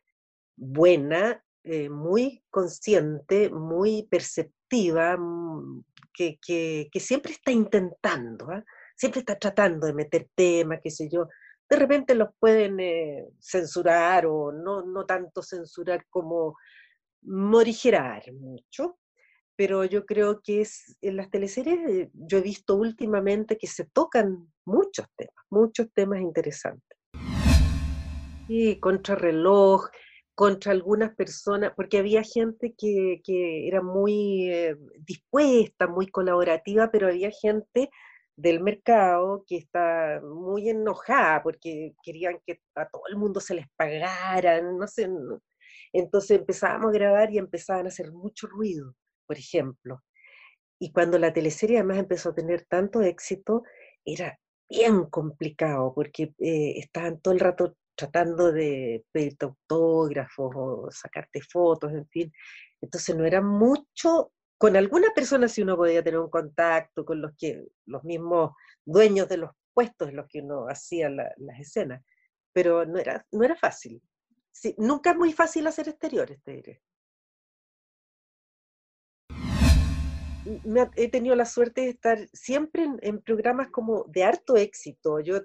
buena, 0.55 1.43
muy 1.89 2.43
consciente, 2.51 3.49
muy 3.49 4.07
perceptiva, 4.09 4.62
mm, 4.73 5.83
que, 6.13 6.37
que, 6.41 6.99
siempre 6.99 7.33
está 7.33 7.51
intentando, 7.51 8.49
¿ah? 8.51 8.63
siempre 8.95 9.19
está 9.19 9.37
tratando 9.37 9.87
de 9.87 9.93
meter 9.93 10.27
temas, 10.35 10.79
qué 10.83 10.91
sé 10.91 11.09
yo. 11.09 11.27
De 11.69 11.77
repente 11.77 12.15
los 12.15 12.29
pueden 12.39 12.79
eh, 12.79 13.25
censurar 13.39 14.25
o 14.25 14.51
no, 14.51 14.83
no 14.83 15.05
tanto 15.05 15.41
censurar 15.41 16.05
como 16.09 16.55
morigerar 17.23 18.23
mucho, 18.33 18.97
pero 19.55 19.85
yo 19.85 20.05
creo 20.05 20.41
que 20.41 20.61
es 20.61 20.97
en 21.01 21.17
las 21.17 21.29
teleseries, 21.29 21.89
eh, 21.89 22.11
yo 22.13 22.39
he 22.39 22.41
visto 22.41 22.75
últimamente 22.75 23.57
que 23.57 23.67
se 23.67 23.85
tocan 23.85 24.51
muchos 24.65 25.07
temas, 25.15 25.45
muchos 25.49 25.87
temas 25.93 26.21
interesantes. 26.21 26.97
Y 28.47 28.79
contrarreloj, 28.79 29.89
contra 30.35 30.71
algunas 30.71 31.15
personas, 31.15 31.73
porque 31.75 31.99
había 31.99 32.23
gente 32.23 32.73
que, 32.77 33.21
que 33.23 33.67
era 33.67 33.81
muy 33.81 34.49
eh, 34.51 34.75
dispuesta, 34.99 35.87
muy 35.87 36.07
colaborativa, 36.07 36.89
pero 36.91 37.07
había 37.07 37.31
gente 37.31 37.89
del 38.35 38.61
mercado 38.61 39.43
que 39.47 39.57
está 39.57 40.21
muy 40.23 40.69
enojada 40.69 41.43
porque 41.43 41.93
querían 42.03 42.39
que 42.45 42.61
a 42.75 42.87
todo 42.89 43.03
el 43.09 43.17
mundo 43.17 43.39
se 43.39 43.55
les 43.55 43.67
pagara, 43.75 44.61
no 44.61 44.87
sé. 44.87 45.07
Entonces 45.93 46.39
empezábamos 46.39 46.89
a 46.89 46.93
grabar 46.93 47.31
y 47.31 47.37
empezaban 47.37 47.85
a 47.85 47.89
hacer 47.89 48.11
mucho 48.11 48.47
ruido, 48.47 48.95
por 49.27 49.37
ejemplo. 49.37 50.03
Y 50.79 50.91
cuando 50.91 51.19
la 51.19 51.33
teleserie 51.33 51.77
además 51.77 51.99
empezó 51.99 52.29
a 52.29 52.35
tener 52.35 52.65
tanto 52.65 53.01
éxito, 53.01 53.63
era 54.03 54.39
bien 54.69 55.05
complicado 55.05 55.93
porque 55.93 56.33
eh, 56.39 56.79
estaban 56.79 57.19
todo 57.21 57.33
el 57.33 57.39
rato 57.39 57.75
tratando 57.95 58.51
de 58.51 59.05
pedirte 59.11 59.45
autógrafos 59.45 60.51
o 60.55 60.91
sacarte 60.91 61.41
fotos, 61.41 61.91
en 61.91 62.07
fin. 62.07 62.31
Entonces 62.81 63.15
no 63.15 63.25
era 63.25 63.41
mucho, 63.41 64.31
con 64.57 64.75
alguna 64.75 65.09
persona 65.15 65.47
si 65.47 65.61
uno 65.61 65.75
podía 65.75 66.03
tener 66.03 66.19
un 66.19 66.29
contacto, 66.29 67.05
con 67.05 67.21
los 67.21 67.31
que 67.37 67.65
los 67.85 68.03
mismos 68.03 68.51
dueños 68.85 69.27
de 69.29 69.37
los 69.37 69.51
puestos 69.73 70.09
en 70.09 70.17
los 70.17 70.27
que 70.27 70.41
uno 70.41 70.67
hacía 70.67 71.09
las 71.09 71.59
escenas, 71.59 72.03
pero 72.53 72.85
no 72.85 72.99
era, 72.99 73.25
no 73.31 73.43
era 73.43 73.55
fácil. 73.55 74.01
nunca 74.77 75.11
es 75.11 75.17
muy 75.17 75.33
fácil 75.33 75.67
hacer 75.67 75.89
exteriores, 75.89 76.41
te 76.43 76.51
diré. 76.53 76.81
he 80.95 81.09
tenido 81.09 81.35
la 81.35 81.45
suerte 81.45 81.81
de 81.81 81.89
estar 81.89 82.19
siempre 82.33 82.87
en, 83.01 83.21
programas 83.21 83.69
como 83.69 84.05
de 84.09 84.23
harto 84.23 84.57
éxito. 84.57 85.19
Yo 85.19 85.39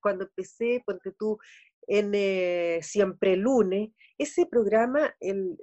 cuando 0.00 0.24
empecé, 0.24 0.82
ponte 0.84 1.12
tú, 1.12 1.38
en 1.86 2.12
eh, 2.14 2.80
Siempre 2.82 3.36
Lunes, 3.36 3.90
ese 4.18 4.46
programa, 4.46 5.14
el, 5.20 5.56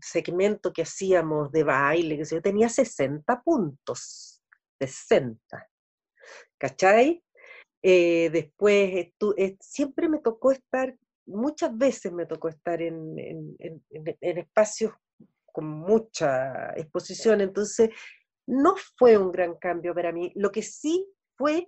segmento 0.00 0.70
que 0.70 0.82
hacíamos 0.82 1.50
de 1.50 1.64
baile, 1.64 2.18
que 2.18 2.40
tenía 2.42 2.68
60 2.68 3.42
puntos, 3.42 4.42
60, 4.78 5.70
¿cachai? 6.58 7.24
Eh, 7.82 8.28
después, 8.30 9.08
eh, 9.38 9.56
siempre 9.60 10.10
me 10.10 10.18
tocó 10.18 10.52
estar, 10.52 10.94
muchas 11.26 11.76
veces 11.76 12.12
me 12.12 12.26
tocó 12.26 12.48
estar 12.48 12.82
en, 12.82 13.16
en 13.58 14.38
espacios 14.38 14.92
con 15.46 15.66
mucha 15.66 16.74
exposición, 16.76 17.40
entonces 17.40 17.90
no 18.46 18.74
fue 18.98 19.16
un 19.16 19.32
gran 19.32 19.54
cambio 19.54 19.94
para 19.94 20.12
mí. 20.12 20.32
Lo 20.34 20.50
que 20.50 20.62
sí 20.62 21.06
fue 21.36 21.66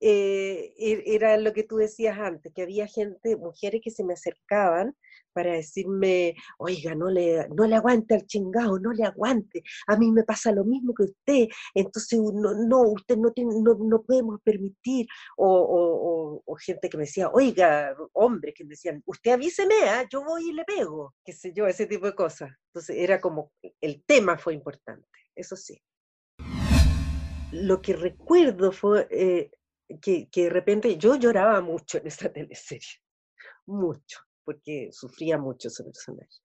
eh, 0.00 0.74
era 1.06 1.36
lo 1.36 1.52
que 1.52 1.64
tú 1.64 1.76
decías 1.76 2.18
antes, 2.18 2.52
que 2.54 2.62
había 2.62 2.86
gente, 2.86 3.36
mujeres 3.36 3.80
que 3.82 3.90
se 3.90 4.04
me 4.04 4.14
acercaban 4.14 4.94
para 5.32 5.52
decirme, 5.52 6.34
oiga, 6.58 6.94
no 6.94 7.10
le, 7.10 7.48
no 7.50 7.64
le 7.66 7.76
aguante 7.76 8.14
al 8.14 8.26
chingado, 8.26 8.78
no 8.80 8.92
le 8.92 9.04
aguante, 9.04 9.62
a 9.86 9.96
mí 9.96 10.10
me 10.10 10.24
pasa 10.24 10.50
lo 10.50 10.64
mismo 10.64 10.92
que 10.94 11.04
usted, 11.04 11.48
entonces 11.74 12.18
no, 12.20 12.54
no 12.54 12.82
usted 12.90 13.16
no, 13.16 13.30
tiene, 13.32 13.54
no, 13.62 13.74
no 13.74 14.02
podemos 14.02 14.40
permitir, 14.42 15.06
o, 15.36 16.42
o, 16.44 16.56
gente 16.56 16.88
que 16.88 16.96
me 16.96 17.04
decía, 17.04 17.30
oiga, 17.30 17.94
hombres 18.14 18.52
que 18.56 18.64
me 18.64 18.70
decían, 18.70 19.00
usted 19.06 19.30
avíseme, 19.30 19.74
¿ah? 19.88 20.04
yo 20.10 20.24
voy 20.24 20.50
y 20.50 20.52
le 20.52 20.64
pego, 20.64 21.14
qué 21.24 21.32
sé 21.32 21.52
yo, 21.54 21.68
ese 21.68 21.86
tipo 21.86 22.06
de 22.06 22.16
cosas. 22.16 22.50
Entonces 22.70 22.96
era 22.96 23.20
como, 23.20 23.52
el 23.80 24.02
tema 24.04 24.36
fue 24.36 24.54
importante, 24.54 25.06
eso 25.36 25.54
sí. 25.54 25.80
Lo 27.52 27.80
que 27.80 27.94
recuerdo 27.94 28.72
fue... 28.72 29.06
Eh, 29.10 29.50
que, 30.00 30.28
de 30.32 30.50
repente 30.50 30.96
yo 30.96 31.16
lloraba 31.16 31.60
mucho 31.60 31.98
en 31.98 32.06
esta 32.06 32.32
teleserie, 32.32 33.02
mucho, 33.66 34.20
porque 34.44 34.90
sufría 34.92 35.38
mucho 35.38 35.68
ese 35.68 35.84
personaje. 35.84 36.36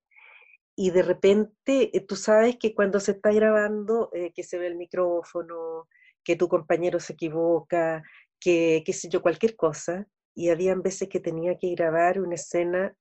Y 0.76 0.90
de 0.90 1.04
repente, 1.04 1.96
eh, 1.96 2.02
tú 2.02 2.16
sabes 2.16 2.58
que 2.58 2.74
cuando 2.74 3.00
se 3.00 3.12
está 3.12 3.32
grabando, 3.32 4.10
eh, 4.14 4.32
que 4.34 4.44
se 4.44 4.58
ve 4.58 4.68
el 4.68 4.76
micrófono, 4.76 5.88
que 6.24 6.36
tu 6.36 6.48
compañero 6.48 7.00
se 7.00 7.14
equivoca, 7.14 8.02
que 8.40 8.82
qué 8.86 8.94
sé 8.94 9.08
yo, 9.10 9.22
cualquier 9.22 9.56
cosa, 9.56 10.08
y 10.36 10.50
habían 10.50 10.82
veces 10.82 11.10
que 11.10 11.20
tenía 11.20 11.58
que 11.60 11.76
grabar 11.76 12.20
una 12.20 12.36
escena 12.36 12.96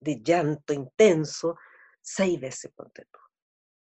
de 0.00 0.20
llanto 0.22 0.72
intenso, 0.72 1.56
seis 2.00 2.40
veces, 2.40 2.72
ponte 2.74 3.04
tú. 3.04 3.20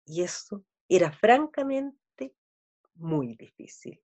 Y 0.05 0.23
eso 0.23 0.63
era 0.87 1.11
francamente 1.11 2.33
muy 2.95 3.35
difícil. 3.35 4.01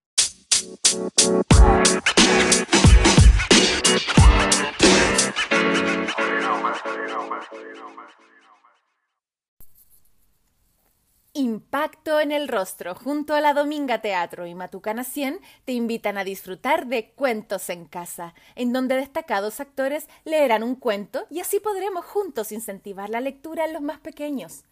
Impacto 11.34 12.22
en 12.22 12.32
el 12.32 12.48
rostro 12.48 12.96
junto 12.96 13.34
a 13.36 13.42
la 13.42 13.54
Dominga 13.54 14.00
Teatro 14.00 14.48
y 14.48 14.56
Matucana 14.56 15.04
100 15.04 15.42
te 15.66 15.74
invitan 15.74 16.18
a 16.18 16.24
disfrutar 16.24 16.88
de 16.88 17.12
Cuentos 17.12 17.70
en 17.70 17.86
Casa, 17.86 18.34
en 18.56 18.72
donde 18.72 18.96
destacados 18.96 19.60
actores 19.60 20.08
leerán 20.24 20.64
un 20.64 20.76
cuento 20.76 21.26
y 21.30 21.42
así 21.42 21.60
podremos 21.60 22.06
juntos 22.06 22.54
incentivar 22.54 23.10
la 23.10 23.20
lectura 23.20 23.66
en 23.66 23.74
los 23.74 23.82
más 23.82 24.00
pequeños. 24.00 24.64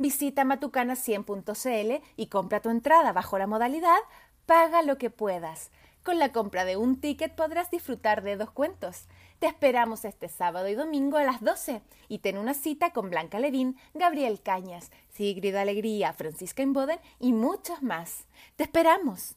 Visita 0.00 0.44
matucana100.cl 0.44 2.04
y 2.16 2.26
compra 2.26 2.60
tu 2.60 2.70
entrada 2.70 3.12
bajo 3.12 3.38
la 3.38 3.48
modalidad 3.48 3.98
Paga 4.48 4.80
lo 4.80 4.96
que 4.96 5.10
puedas. 5.10 5.70
Con 6.02 6.18
la 6.18 6.32
compra 6.32 6.64
de 6.64 6.78
un 6.78 7.02
ticket 7.02 7.34
podrás 7.34 7.70
disfrutar 7.70 8.22
de 8.22 8.38
dos 8.38 8.50
cuentos. 8.50 9.04
Te 9.40 9.46
esperamos 9.46 10.06
este 10.06 10.30
sábado 10.30 10.68
y 10.68 10.74
domingo 10.74 11.18
a 11.18 11.22
las 11.22 11.42
12 11.42 11.82
y 12.08 12.20
ten 12.20 12.38
una 12.38 12.54
cita 12.54 12.94
con 12.94 13.10
Blanca 13.10 13.40
Levín, 13.40 13.76
Gabriel 13.92 14.40
Cañas, 14.40 14.90
Sigrid 15.10 15.54
Alegría, 15.54 16.14
Francisca 16.14 16.62
Inboden 16.62 16.98
y 17.20 17.34
muchos 17.34 17.82
más. 17.82 18.24
¡Te 18.56 18.62
esperamos! 18.62 19.36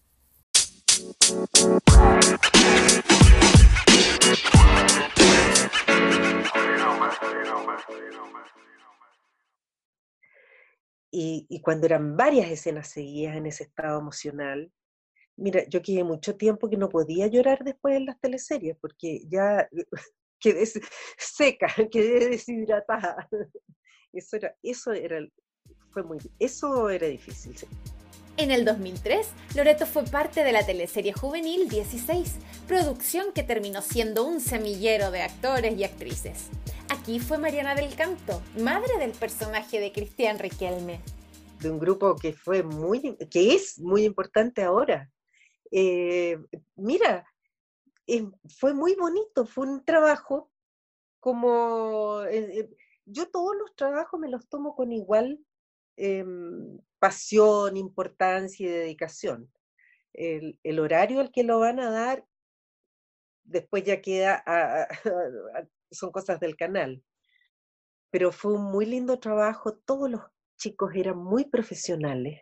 Y, 11.12 11.48
y, 11.50 11.62
cuando 11.62 11.88
eran 11.88 12.16
varias 12.16 12.50
escenas 12.50 12.88
seguidas 12.88 13.36
en 13.36 13.46
ese 13.46 13.64
estado 13.66 14.00
emocional, 14.00 14.72
Mira, 15.42 15.68
yo 15.68 15.82
quedé 15.82 16.04
mucho 16.04 16.36
tiempo 16.36 16.70
que 16.70 16.78
no 16.78 16.88
podía 16.88 17.26
llorar 17.26 17.64
después 17.64 17.98
en 17.98 18.06
las 18.06 18.20
teleseries, 18.20 18.78
porque 18.80 19.24
ya 19.28 19.68
quedé 20.40 20.66
seca, 21.18 21.68
quedé 21.92 22.30
deshidratada. 22.30 23.28
Eso 24.14 24.36
era, 24.36 24.56
eso 24.62 24.92
era, 24.92 25.20
fue 25.90 26.04
muy, 26.04 26.20
eso 26.38 26.90
era 26.92 27.08
difícil. 27.08 27.56
En 28.38 28.52
el 28.52 28.66
2003, 28.66 29.28
Loreto 29.56 29.88
fue 29.88 30.04
parte 30.04 30.44
de 30.44 30.52
la 30.52 30.64
teleserie 30.64 31.12
juvenil 31.12 31.68
16, 31.68 32.36
producción 32.68 33.34
que 33.34 33.42
terminó 33.42 33.82
siendo 33.82 34.24
un 34.26 34.42
semillero 34.42 35.10
de 35.10 35.24
actores 35.24 35.76
y 35.76 35.84
actrices. 35.84 36.50
Aquí 36.90 37.20
fue 37.20 37.40
Mariana 37.40 37.74
del 37.74 37.96
Canto, 37.96 38.44
madre 38.60 38.98
del 39.00 39.12
personaje 39.12 39.80
de 39.80 39.92
Cristian 39.92 40.38
Riquelme. 40.38 41.02
De 41.60 41.72
un 41.72 41.80
grupo 41.80 42.16
que 42.16 42.34
fue 42.34 42.62
muy, 42.62 43.18
que 43.30 43.56
es 43.56 43.80
muy 43.80 44.06
importante 44.06 44.64
ahora, 44.64 45.10
eh, 45.72 46.38
mira, 46.76 47.26
eh, 48.08 48.30
fue 48.58 48.74
muy 48.74 48.96
bonito, 48.96 49.46
fue 49.46 49.68
un 49.68 49.86
trabajo 49.86 50.52
como, 51.20 52.24
eh, 52.24 52.70
yo 53.06 53.30
todos 53.32 53.56
los 53.58 53.76
trabajos 53.76 54.20
me 54.20 54.30
los 54.30 54.48
tomo 54.50 54.76
con 54.76 54.92
igual 54.92 55.40
em, 55.98 56.80
pasión, 57.00 57.78
importancia 57.78 58.68
y 58.68 58.70
dedicación. 58.70 59.52
el, 60.14 60.80
horario 60.80 61.22
al 61.22 61.32
que 61.32 61.44
lo 61.44 61.60
van 61.60 61.80
a 61.80 61.90
dar, 61.92 62.26
después 63.44 63.84
ya 63.84 64.02
queda, 64.02 64.44
son 65.92 66.12
cosas 66.12 66.40
del 66.40 66.56
canal. 66.58 67.04
Pero 68.12 68.32
fue 68.32 68.54
un 68.54 68.64
muy 68.72 68.86
lindo 68.86 69.20
trabajo, 69.20 69.76
todos 69.86 70.10
los 70.12 70.22
chicos 70.58 70.92
eran 70.96 71.18
muy 71.18 71.46
profesionales, 71.46 72.42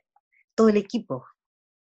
todo 0.56 0.70
el 0.70 0.78
equipo, 0.78 1.26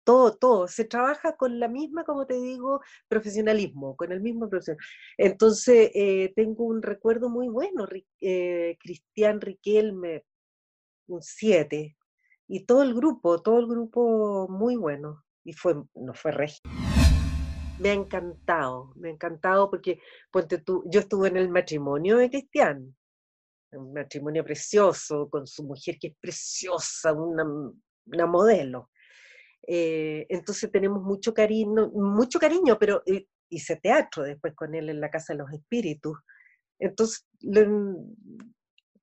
todo, 0.06 0.36
todo. 0.36 0.68
Se 0.68 0.84
trabaja 0.84 1.36
con 1.36 1.58
la 1.58 1.68
misma, 1.68 2.04
como 2.04 2.26
te 2.26 2.40
digo, 2.40 2.80
profesionalismo, 3.08 3.96
con 3.96 4.12
el 4.12 4.20
mismo 4.20 4.48
profesional. 4.48 4.82
Entonces, 5.18 5.90
eh, 5.94 6.32
tengo 6.36 6.64
un 6.64 6.80
recuerdo 6.80 7.28
muy 7.28 7.48
bueno, 7.48 7.86
eh, 8.20 8.76
Cristian 8.80 9.40
Riquelme, 9.40 10.24
un 11.08 11.20
7, 11.22 11.96
y 12.48 12.64
todo 12.64 12.82
el 12.84 12.94
grupo, 12.94 13.42
todo 13.42 13.58
el 13.58 13.66
grupo 13.66 14.46
muy 14.48 14.76
bueno, 14.76 15.24
y 15.44 15.52
fue, 15.52 15.74
no 15.94 16.14
fue 16.14 16.30
regio. 16.30 16.62
Me 17.80 17.90
ha 17.90 17.94
encantado, 17.94 18.92
me 18.94 19.08
ha 19.08 19.12
encantado 19.12 19.68
porque, 19.68 19.98
ponte 20.30 20.58
tú, 20.58 20.84
yo 20.86 21.00
estuve 21.00 21.28
en 21.28 21.36
el 21.36 21.48
matrimonio 21.50 22.18
de 22.18 22.30
Cristian, 22.30 22.96
un 23.72 23.92
matrimonio 23.92 24.44
precioso, 24.44 25.28
con 25.28 25.48
su 25.48 25.64
mujer 25.64 25.98
que 26.00 26.08
es 26.08 26.14
preciosa, 26.20 27.12
una, 27.12 27.44
una 28.06 28.26
modelo. 28.26 28.88
Eh, 29.66 30.26
entonces 30.28 30.70
tenemos 30.70 31.02
mucho 31.02 31.34
cariño, 31.34 31.90
mucho 31.92 32.38
cariño, 32.38 32.78
pero 32.78 33.02
eh, 33.06 33.26
hice 33.48 33.76
teatro 33.76 34.22
después 34.22 34.54
con 34.54 34.74
él 34.74 34.88
en 34.88 35.00
la 35.00 35.10
Casa 35.10 35.32
de 35.32 35.38
los 35.40 35.52
Espíritus. 35.52 36.18
Entonces, 36.78 37.26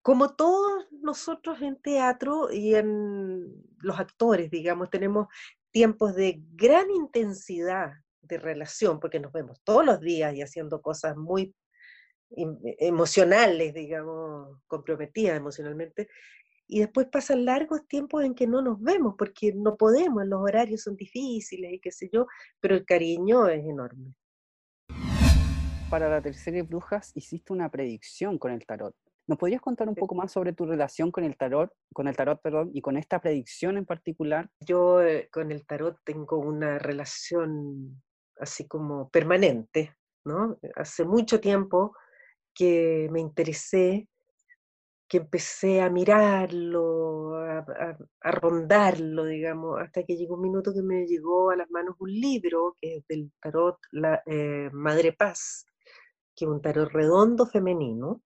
como 0.01 0.35
todos 0.35 0.85
nosotros 0.91 1.61
en 1.61 1.81
teatro 1.81 2.51
y 2.51 2.75
en 2.75 3.53
los 3.79 3.99
actores, 3.99 4.51
digamos, 4.51 4.89
tenemos 4.89 5.27
tiempos 5.71 6.15
de 6.15 6.41
gran 6.51 6.89
intensidad 6.91 7.93
de 8.21 8.37
relación, 8.37 8.99
porque 8.99 9.19
nos 9.19 9.33
vemos 9.33 9.59
todos 9.63 9.85
los 9.85 9.99
días 9.99 10.33
y 10.35 10.41
haciendo 10.41 10.81
cosas 10.81 11.17
muy 11.17 11.53
emocionales, 12.35 13.73
digamos, 13.73 14.59
comprometidas 14.67 15.37
emocionalmente, 15.37 16.07
y 16.67 16.79
después 16.79 17.07
pasan 17.07 17.45
largos 17.45 17.87
tiempos 17.87 18.23
en 18.23 18.35
que 18.35 18.47
no 18.47 18.61
nos 18.61 18.81
vemos 18.81 19.15
porque 19.17 19.53
no 19.53 19.75
podemos, 19.75 20.25
los 20.25 20.41
horarios 20.41 20.81
son 20.81 20.95
difíciles 20.95 21.73
y 21.73 21.79
qué 21.79 21.91
sé 21.91 22.09
yo, 22.11 22.27
pero 22.59 22.75
el 22.75 22.85
cariño 22.85 23.47
es 23.47 23.63
enorme. 23.65 24.13
Para 25.89 26.09
la 26.09 26.21
tercera 26.21 26.57
de 26.57 26.63
Brujas 26.63 27.11
hiciste 27.15 27.53
una 27.53 27.69
predicción 27.69 28.39
con 28.39 28.51
el 28.51 28.65
tarot. 28.65 28.95
¿Nos 29.25 29.37
podrías 29.37 29.61
contar 29.61 29.87
un 29.87 29.95
poco 29.95 30.15
más 30.15 30.31
sobre 30.31 30.51
tu 30.51 30.65
relación 30.65 31.11
con 31.11 31.23
el 31.23 31.37
tarot, 31.37 31.71
con 31.93 32.07
el 32.07 32.15
tarot, 32.15 32.41
perdón, 32.41 32.71
y 32.73 32.81
con 32.81 32.97
esta 32.97 33.21
predicción 33.21 33.77
en 33.77 33.85
particular? 33.85 34.49
Yo 34.59 35.01
eh, 35.01 35.29
con 35.31 35.51
el 35.51 35.65
tarot 35.65 35.97
tengo 36.03 36.39
una 36.39 36.77
relación 36.77 38.01
así 38.37 38.67
como 38.67 39.09
permanente, 39.09 39.95
¿no? 40.25 40.57
Hace 40.75 41.05
mucho 41.05 41.39
tiempo 41.39 41.95
que 42.53 43.07
me 43.11 43.21
interesé 43.21 44.09
que 45.07 45.17
empecé 45.17 45.81
a 45.81 45.89
mirarlo, 45.89 47.35
a, 47.35 47.97
rondarlo, 48.31 49.25
digamos, 49.25 49.79
hasta 49.79 50.03
que 50.03 50.15
llegó 50.17 50.35
un 50.35 50.41
minuto 50.41 50.73
que 50.73 50.81
me 50.81 51.05
llegó 51.05 51.51
a 51.51 51.55
las 51.55 51.69
manos 51.69 51.95
un 51.99 52.11
libro, 52.11 52.77
que 52.81 52.97
es 52.97 53.07
del 53.07 53.31
tarot 53.41 53.77
la, 53.91 54.23
eh, 54.25 54.69
Madre 54.71 55.13
Paz, 55.13 55.65
que 56.35 56.45
es 56.45 56.51
un 56.51 56.61
tarot 56.61 56.89
redondo 56.91 57.45
femenino, 57.45 58.21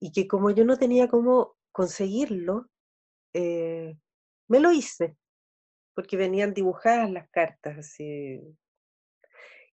y 0.00 0.12
que 0.12 0.26
como 0.26 0.50
yo 0.50 0.64
no 0.64 0.76
tenía 0.76 1.08
cómo 1.08 1.56
conseguirlo, 1.72 2.68
eh, 3.34 3.96
me 4.48 4.60
lo 4.60 4.72
hice, 4.72 5.16
porque 5.94 6.16
venían 6.16 6.54
dibujadas 6.54 7.10
las 7.10 7.28
cartas 7.30 7.78
así. 7.78 8.40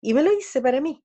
Y 0.02 0.14
me 0.14 0.24
lo 0.24 0.32
hice 0.34 0.62
para 0.62 0.82
mí. 0.82 1.04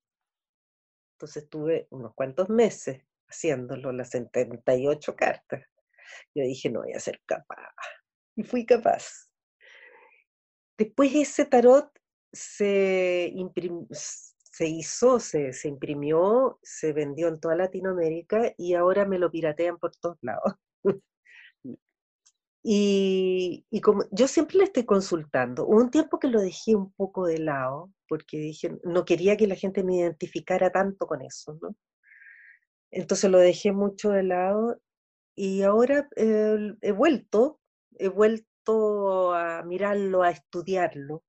Entonces 1.15 1.49
tuve 1.49 1.87
unos 1.89 2.13
cuantos 2.13 2.49
meses 2.49 3.06
haciéndolo, 3.27 3.91
las 3.91 4.09
78 4.09 5.15
cartas. 5.15 5.63
Yo 6.33 6.43
dije, 6.43 6.69
no 6.69 6.81
voy 6.81 6.93
a 6.93 6.99
ser 6.99 7.21
capaz. 7.25 7.73
Y 8.35 8.43
fui 8.43 8.65
capaz. 8.65 9.29
Después 10.77 11.13
ese 11.15 11.45
tarot 11.45 11.89
se, 12.31 13.33
se 14.51 14.67
hizo, 14.67 15.19
se, 15.19 15.53
se, 15.53 15.67
imprimió, 15.67 16.59
se 16.61 16.93
vendió 16.93 17.27
en 17.27 17.39
toda 17.39 17.55
Latinoamérica 17.55 18.53
y 18.57 18.75
ahora 18.75 19.05
me 19.05 19.17
lo 19.17 19.31
piratean 19.31 19.79
por 19.79 19.95
todos 19.95 20.17
lados. 20.21 20.53
y, 22.63 23.65
y, 23.71 23.81
como 23.81 24.03
yo 24.11 24.27
siempre 24.27 24.57
le 24.57 24.65
estoy 24.65 24.85
consultando, 24.85 25.65
hubo 25.65 25.77
un 25.77 25.89
tiempo 25.89 26.19
que 26.19 26.27
lo 26.27 26.41
dejé 26.41 26.75
un 26.75 26.91
poco 26.93 27.25
de 27.25 27.39
lado 27.39 27.91
porque 28.07 28.37
dije, 28.37 28.77
no 28.83 29.03
quería 29.03 29.35
que 29.35 29.47
la 29.47 29.55
gente 29.55 29.83
me 29.83 29.97
identificara 29.97 30.71
tanto 30.71 31.07
con 31.07 31.21
eso, 31.21 31.57
¿no? 31.61 31.75
Entonces 32.91 33.29
lo 33.29 33.39
dejé 33.39 33.71
mucho 33.71 34.11
de 34.11 34.23
lado 34.23 34.81
y 35.35 35.61
ahora 35.61 36.09
eh, 36.15 36.73
he 36.81 36.91
vuelto, 36.91 37.59
he 37.99 38.07
vuelto 38.07 39.33
a 39.33 39.63
mirarlo, 39.63 40.23
a 40.23 40.31
estudiarlo. 40.31 41.23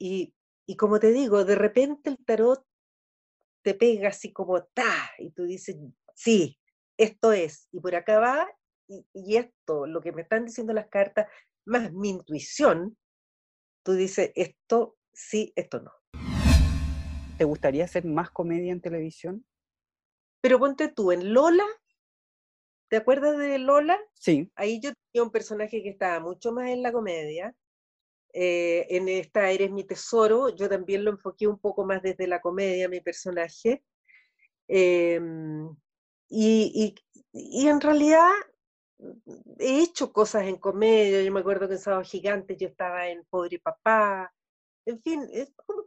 Y, 0.00 0.34
como 0.76 1.00
te 1.00 1.12
digo, 1.12 1.44
de 1.44 1.54
repente 1.54 2.10
el 2.10 2.18
tarot 2.24 2.64
te 3.62 3.74
pega 3.74 4.08
así 4.08 4.32
como 4.32 4.62
ta, 4.64 5.10
y 5.18 5.30
tú 5.30 5.44
dices, 5.44 5.76
sí, 6.14 6.58
esto 6.96 7.32
es, 7.32 7.68
y 7.72 7.80
por 7.80 7.94
acá 7.94 8.20
va, 8.20 8.48
y, 8.86 9.06
y 9.12 9.36
esto, 9.36 9.86
lo 9.86 10.00
que 10.00 10.12
me 10.12 10.22
están 10.22 10.44
diciendo 10.44 10.72
las 10.72 10.88
cartas, 10.88 11.26
más 11.64 11.92
mi 11.92 12.10
intuición, 12.10 12.96
tú 13.82 13.92
dices, 13.92 14.30
esto 14.36 14.96
sí, 15.12 15.52
esto 15.56 15.80
no. 15.80 15.92
¿Te 17.36 17.44
gustaría 17.44 17.84
hacer 17.84 18.04
más 18.04 18.30
comedia 18.30 18.72
en 18.72 18.80
televisión? 18.80 19.44
Pero 20.40 20.58
ponte 20.58 20.88
tú, 20.88 21.12
en 21.12 21.32
Lola, 21.32 21.66
¿te 22.88 22.96
acuerdas 22.96 23.36
de 23.38 23.58
Lola? 23.58 23.98
Sí. 24.14 24.50
Ahí 24.54 24.80
yo 24.80 24.92
tenía 25.12 25.24
un 25.24 25.32
personaje 25.32 25.82
que 25.82 25.90
estaba 25.90 26.20
mucho 26.20 26.52
más 26.52 26.70
en 26.70 26.82
la 26.82 26.92
comedia. 26.92 27.54
Eh, 28.32 28.86
en 28.90 29.08
esta 29.08 29.50
Eres 29.50 29.70
mi 29.70 29.84
tesoro, 29.84 30.50
yo 30.50 30.68
también 30.68 31.04
lo 31.04 31.10
enfoqué 31.10 31.46
un 31.46 31.58
poco 31.58 31.84
más 31.84 32.02
desde 32.02 32.26
la 32.26 32.40
comedia, 32.40 32.88
mi 32.88 33.00
personaje. 33.00 33.82
Em, 34.68 35.74
y, 36.28 36.94
en 37.32 37.80
realidad 37.80 38.30
he 39.58 39.80
hecho 39.82 40.12
cosas 40.12 40.44
en 40.44 40.56
comedia, 40.56 41.22
yo 41.22 41.32
me 41.32 41.40
acuerdo 41.40 41.68
que 41.68 41.74
en 41.74 41.80
Sábado 41.80 42.02
Gigante 42.04 42.56
yo 42.56 42.68
estaba 42.68 43.08
en 43.08 43.24
Pobre 43.30 43.58
Papá, 43.60 44.32
en 44.84 45.00
fin, 45.02 45.28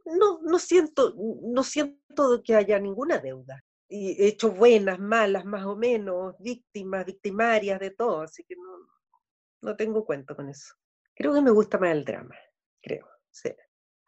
no, 0.06 0.40
no, 0.42 0.60
siento, 0.60 1.14
no 1.18 1.64
siento 1.64 2.42
que 2.44 2.56
haya 2.56 2.80
ninguna 2.80 3.18
deuda 3.20 3.64
hecho 3.92 4.52
buenas, 4.52 5.00
malas, 5.00 5.46
más 5.46 5.66
o 5.66 5.76
menos, 5.76 6.36
víctimas, 6.40 7.06
victimarias, 7.06 7.80
de 7.80 7.92
todo, 7.92 8.22
así 8.22 8.44
que 8.44 8.56
no, 8.56 8.88
no 9.62 9.76
tengo 9.76 10.06
cuento 10.06 10.36
con 10.36 10.50
eso. 10.50 10.76
Creo 11.14 11.34
que 11.34 11.42
me 11.42 11.52
gusta 11.52 11.78
más 11.78 11.92
el 11.92 12.06
drama, 12.06 12.36
creo. 12.82 13.08
Sí. 13.30 13.50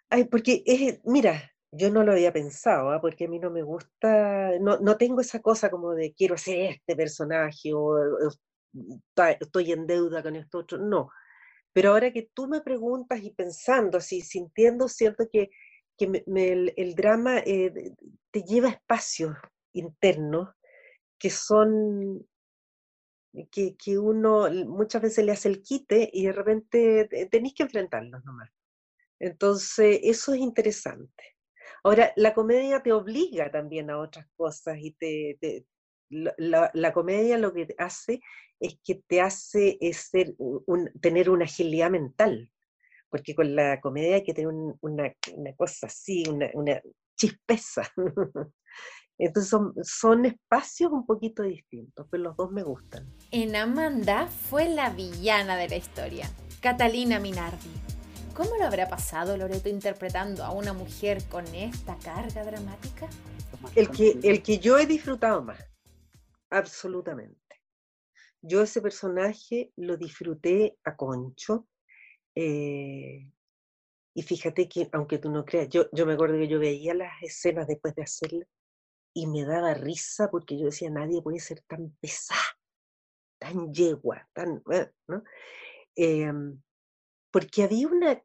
Ay, 0.10 0.26
porque 0.26 0.64
es, 0.66 1.02
mira, 1.06 1.52
yo 1.72 1.90
no 1.92 2.04
lo 2.04 2.12
había 2.12 2.32
pensado, 2.32 2.92
¿ah? 2.92 3.02
porque 3.02 3.26
a 3.26 3.28
mí 3.28 3.40
no 3.40 3.50
me 3.50 3.64
gusta, 3.64 4.52
no, 4.60 4.80
no, 4.80 4.98
tengo 4.98 5.22
esa 5.22 5.42
cosa 5.42 5.72
como 5.72 5.94
de 5.94 6.14
quiero 6.14 6.38
ser 6.38 6.72
este 6.72 6.96
personaje 6.96 7.74
o, 7.74 7.98
estoy 9.40 9.72
en 9.72 9.88
deuda 9.88 10.22
con 10.24 10.36
esto 10.36 10.60
otro, 10.60 10.78
no. 10.78 11.10
Pero 11.74 11.92
ahora 11.92 12.12
que 12.14 12.30
tú 12.34 12.48
me 12.48 12.62
preguntas 12.62 13.22
y 13.24 13.32
pensando 13.32 13.98
así, 13.98 14.22
sintiendo, 14.22 14.88
cierto 14.88 15.28
que, 15.32 15.50
que 15.98 16.24
el, 16.78 16.96
drama 16.96 17.40
eh, 17.40 17.94
te 18.32 18.44
lleva 18.44 18.70
espacio, 18.70 19.36
internos 19.74 20.50
que 21.18 21.30
son, 21.30 22.28
que, 23.52 23.98
uno 23.98 24.50
muchas 24.66 25.02
veces 25.02 25.26
le 25.26 25.32
hace 25.32 25.50
el 25.50 25.62
quite 25.62 26.10
y 26.12 26.26
de 26.26 26.32
repente 26.32 27.28
tenéis 27.32 27.54
que 27.54 27.64
enfrentarlos 27.64 28.24
nomás. 28.26 28.50
Entonces, 29.20 30.00
eso 30.04 30.34
es 30.34 30.40
interesante. 30.40 31.24
Ahora, 31.84 32.12
la 32.16 32.34
comedia 32.34 32.82
te 32.82 32.92
obliga 32.92 33.52
también 33.52 33.90
a 33.90 34.00
otras 34.00 34.28
cosas 34.36 34.78
y 34.80 34.92
te, 34.92 35.66
la, 36.10 36.94
comedia 36.94 37.38
lo 37.38 37.54
que 37.54 37.68
hace 37.78 38.22
es 38.60 38.78
que 38.84 38.96
te 39.08 39.22
hace 39.22 39.78
ser 39.94 40.34
un, 40.38 40.92
tener 41.02 41.30
una 41.30 41.46
agilidad 41.46 41.90
mental, 41.90 42.52
porque 43.10 43.36
con 43.36 43.56
la 43.56 43.80
comedia 43.82 44.16
hay 44.16 44.24
que 44.24 44.34
tener 44.34 44.50
una, 44.50 45.14
una, 45.34 45.56
cosa 45.56 45.88
así, 45.88 46.24
una, 46.30 46.50
una 46.54 46.82
chispeza. 47.16 47.84
Entonces 49.18 49.58
son, 49.84 50.26
espacios 50.26 50.92
un 50.92 51.06
poquito 51.06 51.44
distintos, 51.44 52.08
pero 52.10 52.24
los 52.24 52.36
dos 52.36 52.52
me 52.52 52.64
gustan. 52.64 53.08
En 53.32 53.56
Amanda 53.56 54.28
fue 54.28 54.68
la 54.68 54.90
villana 54.90 55.56
de 55.56 55.70
la 55.70 55.76
historia, 55.76 56.30
Catalina 56.62 57.20
Minardi. 57.20 57.70
¿Cómo 58.34 58.56
lo 58.58 58.66
habrá 58.66 58.90
pasado 58.90 59.38
Loreto 59.38 59.70
interpretando 59.70 60.44
a 60.44 60.52
una 60.52 60.74
mujer 60.74 61.24
con 61.30 61.46
esta 61.54 61.98
carga 62.00 62.44
dramática? 62.44 63.08
El 63.76 63.90
que, 63.90 64.18
el 64.24 64.42
que 64.42 64.58
yo 64.58 64.78
he 64.80 64.88
disfrutado 64.88 65.44
más, 65.44 65.64
absolutamente. 66.50 67.38
Yo 68.42 68.64
ese 68.64 68.82
personaje 68.82 69.72
lo 69.78 69.96
disfruté 69.96 70.78
a 70.84 70.96
concho. 70.96 71.68
Eh, 72.36 73.30
Y 74.16 74.22
fíjate 74.22 74.68
que, 74.68 74.90
aunque 74.92 75.18
tú 75.18 75.32
no 75.32 75.44
creas, 75.44 75.70
yo, 75.70 75.86
yo 75.92 76.06
me 76.06 76.14
acuerdo 76.14 76.38
que 76.38 76.48
yo 76.48 76.60
veía 76.60 76.94
las 76.94 77.14
escenas 77.22 77.68
después 77.68 77.96
de 77.96 78.04
hacerla 78.04 78.46
y 79.14 79.28
me 79.28 79.46
daba 79.46 79.74
risa 79.74 80.30
porque 80.32 80.58
yo 80.58 80.66
decía, 80.66 80.90
nadie 80.90 81.22
puede 81.22 81.40
ser 81.40 81.62
tan 81.62 81.92
pesada, 82.02 82.40
tan 83.40 83.74
yegua, 83.74 84.28
tan... 84.34 84.64
eh, 84.72 84.90
¿no? 85.08 85.24
Em, 85.96 86.62
porque 87.32 87.64
había 87.64 87.88
una... 87.88 88.24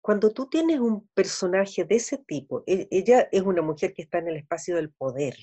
Cuando 0.00 0.32
tú 0.32 0.48
tienes 0.48 0.80
un 0.80 1.08
personaje 1.14 1.84
de 1.84 1.94
ese 1.94 2.18
tipo, 2.18 2.64
e- 2.66 2.88
ella 2.90 3.28
es 3.30 3.42
una 3.42 3.62
mujer 3.62 3.94
que 3.94 4.02
está 4.02 4.18
en 4.18 4.28
el 4.28 4.36
espacio 4.36 4.74
del 4.76 4.90
poder, 4.92 5.36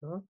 ¿no? 0.00 0.26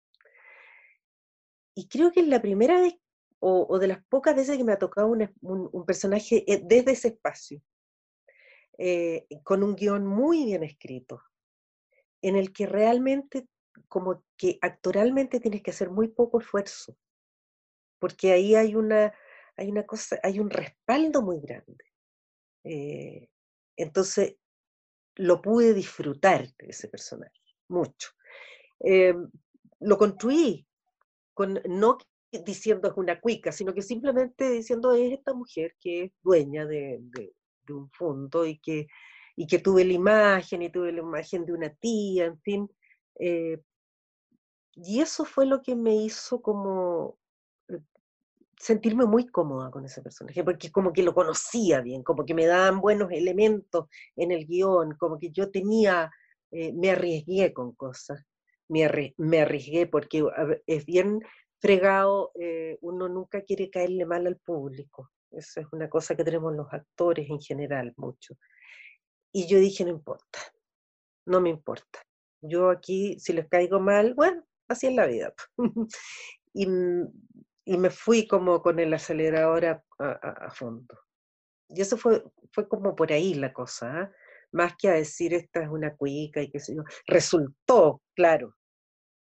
Y 1.74 1.88
creo 1.88 2.10
que 2.12 2.20
es 2.20 2.28
la 2.28 2.40
primera 2.40 2.80
vez, 2.80 2.94
o, 3.38 3.66
o 3.68 3.78
de 3.78 3.88
las 3.88 4.04
pocas 4.06 4.34
veces 4.34 4.56
que 4.56 4.64
me 4.64 4.72
ha 4.72 4.78
tocado 4.78 5.08
un, 5.08 5.28
un 5.42 5.86
personaje 5.86 6.44
eh, 6.50 6.62
desde 6.64 6.92
ese 6.92 7.08
espacio, 7.08 7.62
eh, 8.78 9.26
con 9.42 9.62
un 9.62 9.74
guion 9.74 10.06
muy 10.06 10.44
bien 10.44 10.62
escrito, 10.62 11.22
en 12.22 12.36
el 12.36 12.52
que 12.52 12.66
realmente, 12.66 13.46
como 13.88 14.24
que 14.36 14.58
actoralmente 14.62 15.40
tienes 15.40 15.62
que 15.62 15.70
hacer 15.72 15.90
muy 15.90 16.08
poco 16.08 16.40
esfuerzo, 16.40 16.96
porque 17.98 18.32
ahí 18.32 18.54
hay 18.54 18.74
una, 18.74 19.12
hay 19.56 19.70
una 19.70 19.84
cosa, 19.84 20.18
hay 20.22 20.38
un 20.40 20.50
respaldo 20.50 21.22
muy 21.22 21.40
grande. 21.40 21.84
Eh, 22.64 23.28
entonces, 23.76 24.36
lo 25.16 25.42
pude 25.42 25.74
disfrutar 25.74 26.42
de 26.58 26.68
ese 26.68 26.88
personaje, 26.88 27.40
mucho. 27.68 28.10
Eh, 28.80 29.14
lo 29.80 29.98
construí, 29.98 30.66
con, 31.34 31.60
no 31.68 31.98
diciendo 32.46 32.88
es 32.90 32.96
una 32.96 33.20
cuica, 33.20 33.52
sino 33.52 33.74
que 33.74 33.82
simplemente 33.82 34.50
diciendo 34.50 34.94
es 34.94 35.12
esta 35.12 35.34
mujer 35.34 35.74
que 35.80 36.04
es 36.04 36.12
dueña 36.22 36.66
de, 36.66 36.98
de- 37.02 37.34
de 37.66 37.74
un 37.74 37.90
fondo 37.92 38.46
y 38.46 38.58
que, 38.60 38.88
y 39.36 39.46
que 39.46 39.58
tuve 39.60 39.84
la 39.84 39.92
imagen 39.94 40.62
y 40.62 40.70
tuve 40.70 40.92
la 40.92 41.00
imagen 41.00 41.46
de 41.46 41.52
una 41.54 41.70
tía, 41.74 42.26
en 42.26 42.40
fin. 42.40 42.70
Eh, 43.18 43.61
y 44.76 45.00
eso 45.00 45.24
fue 45.24 45.46
lo 45.46 45.62
que 45.62 45.74
me 45.74 45.96
hizo 45.96 46.42
como 46.42 47.18
eh, 47.68 47.81
sentirme 48.59 49.07
muy 49.07 49.26
cómoda 49.26 49.70
con 49.70 49.85
ese 49.87 50.02
personaje, 50.02 50.44
porque 50.44 50.70
como 50.70 50.92
que 50.92 51.02
lo 51.02 51.14
conocía 51.14 51.81
bien, 51.81 52.02
como 52.02 52.26
que 52.26 52.35
me 52.35 52.46
daban 52.46 52.81
buenos 52.81 53.11
elementos 53.11 53.87
en 54.16 54.33
el 54.33 54.46
guion, 54.46 54.96
como 54.98 55.18
que 55.18 55.31
yo 55.31 55.50
tenía, 55.50 56.11
eh, 56.50 56.72
me 56.74 56.90
arriesgué 56.90 57.55
con 57.55 57.74
cosas, 57.74 58.22
me, 58.68 59.14
me 59.16 59.40
arriesgué 59.40 59.87
porque 59.87 60.24
es 60.66 60.85
bien 60.85 61.20
fregado, 61.59 62.33
eh, 62.35 62.76
uno 62.83 63.09
nunca 63.09 63.42
quiere 63.42 63.70
caerle 63.70 64.05
mal 64.05 64.26
al 64.26 64.37
público, 64.37 65.11
eso 65.31 65.61
es 65.61 65.66
una 65.72 65.88
cosa 65.88 66.14
que 66.14 66.24
tenemos 66.24 66.55
los 66.55 66.70
actores 66.70 67.31
en 67.31 67.40
general 67.40 67.94
mucho. 67.96 68.35
Y 69.33 69.46
yo 69.46 69.59
dije, 69.59 69.85
no 69.85 69.90
importa, 69.90 70.38
no 71.26 71.40
me 71.40 71.50
importa. 71.50 72.06
Yo 72.42 72.70
aquí, 72.70 73.18
si 73.20 73.33
les 73.33 73.49
caigo 73.49 73.81
mal, 73.81 74.14
bueno, 74.14 74.44
así 74.68 74.87
es 74.88 74.94
la 74.94 75.07
vida. 75.07 75.35
y, 76.55 76.66
y 77.64 77.79
me 77.79 77.90
fui 77.90 78.27
como 78.27 78.62
con 78.62 78.79
el 78.79 78.92
acelerador 78.94 79.64
a, 79.66 79.85
a- 79.99 80.46
a 80.46 80.51
fondo. 80.51 80.99
Y 81.68 81.81
eso 81.83 81.96
fue, 81.96 82.25
fue 82.53 82.68
como 82.68 82.94
por 82.96 83.12
ahí 83.12 83.35
la 83.35 83.53
cosa, 83.53 84.03
¿ah? 84.03 84.12
Más 84.53 84.75
que 84.79 84.88
a 84.88 84.94
decir 84.94 85.35
esta 85.35 85.62
es 85.62 85.68
una 85.68 85.96
cuica 85.96 86.40
y 86.42 86.51
qué 86.51 86.61
sé 86.61 86.75
yo. 86.77 86.85
Resultó, 87.07 88.03
claro, 88.14 88.55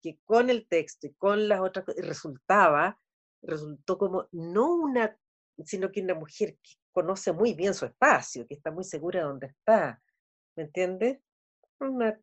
que 0.02 0.18
con 0.24 0.50
el 0.50 0.66
texto 0.68 1.06
y 1.06 1.14
con 1.14 1.48
las 1.48 1.60
otras 1.60 1.86
cosas, 1.86 2.06
resultaba, 2.06 2.98
resultó 3.42 3.98
como 3.98 4.28
no 4.32 4.74
una, 4.74 5.16
sino 5.64 5.90
que 5.90 6.02
una 6.02 6.14
mujer 6.14 6.56
que 6.62 6.72
conoce 6.92 7.32
muy 7.32 7.54
bien 7.54 7.74
su 7.74 7.86
espacio, 7.86 8.46
que 8.46 8.54
está 8.54 8.70
muy 8.70 8.84
segura 8.84 9.20
de 9.20 9.26
dónde 9.26 9.46
está, 9.48 10.02
¿me 10.56 10.64
entiendes? 10.64 11.20
Una 11.80 12.18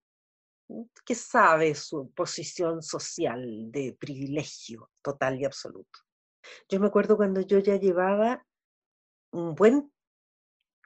que 1.06 1.16
sabe 1.16 1.76
su 1.76 2.12
posición 2.14 2.82
social 2.82 3.72
de 3.72 3.96
privilegio 4.00 4.90
total 5.02 5.40
y 5.40 5.46
absoluto. 5.46 6.00
Yo 6.70 6.80
me 6.80 6.88
acuerdo 6.88 7.18
cuando 7.18 7.42
yo 7.42 7.60
ya 7.60 7.78
llevaba 7.78 8.46
un 9.32 9.56
buen, 9.56 9.92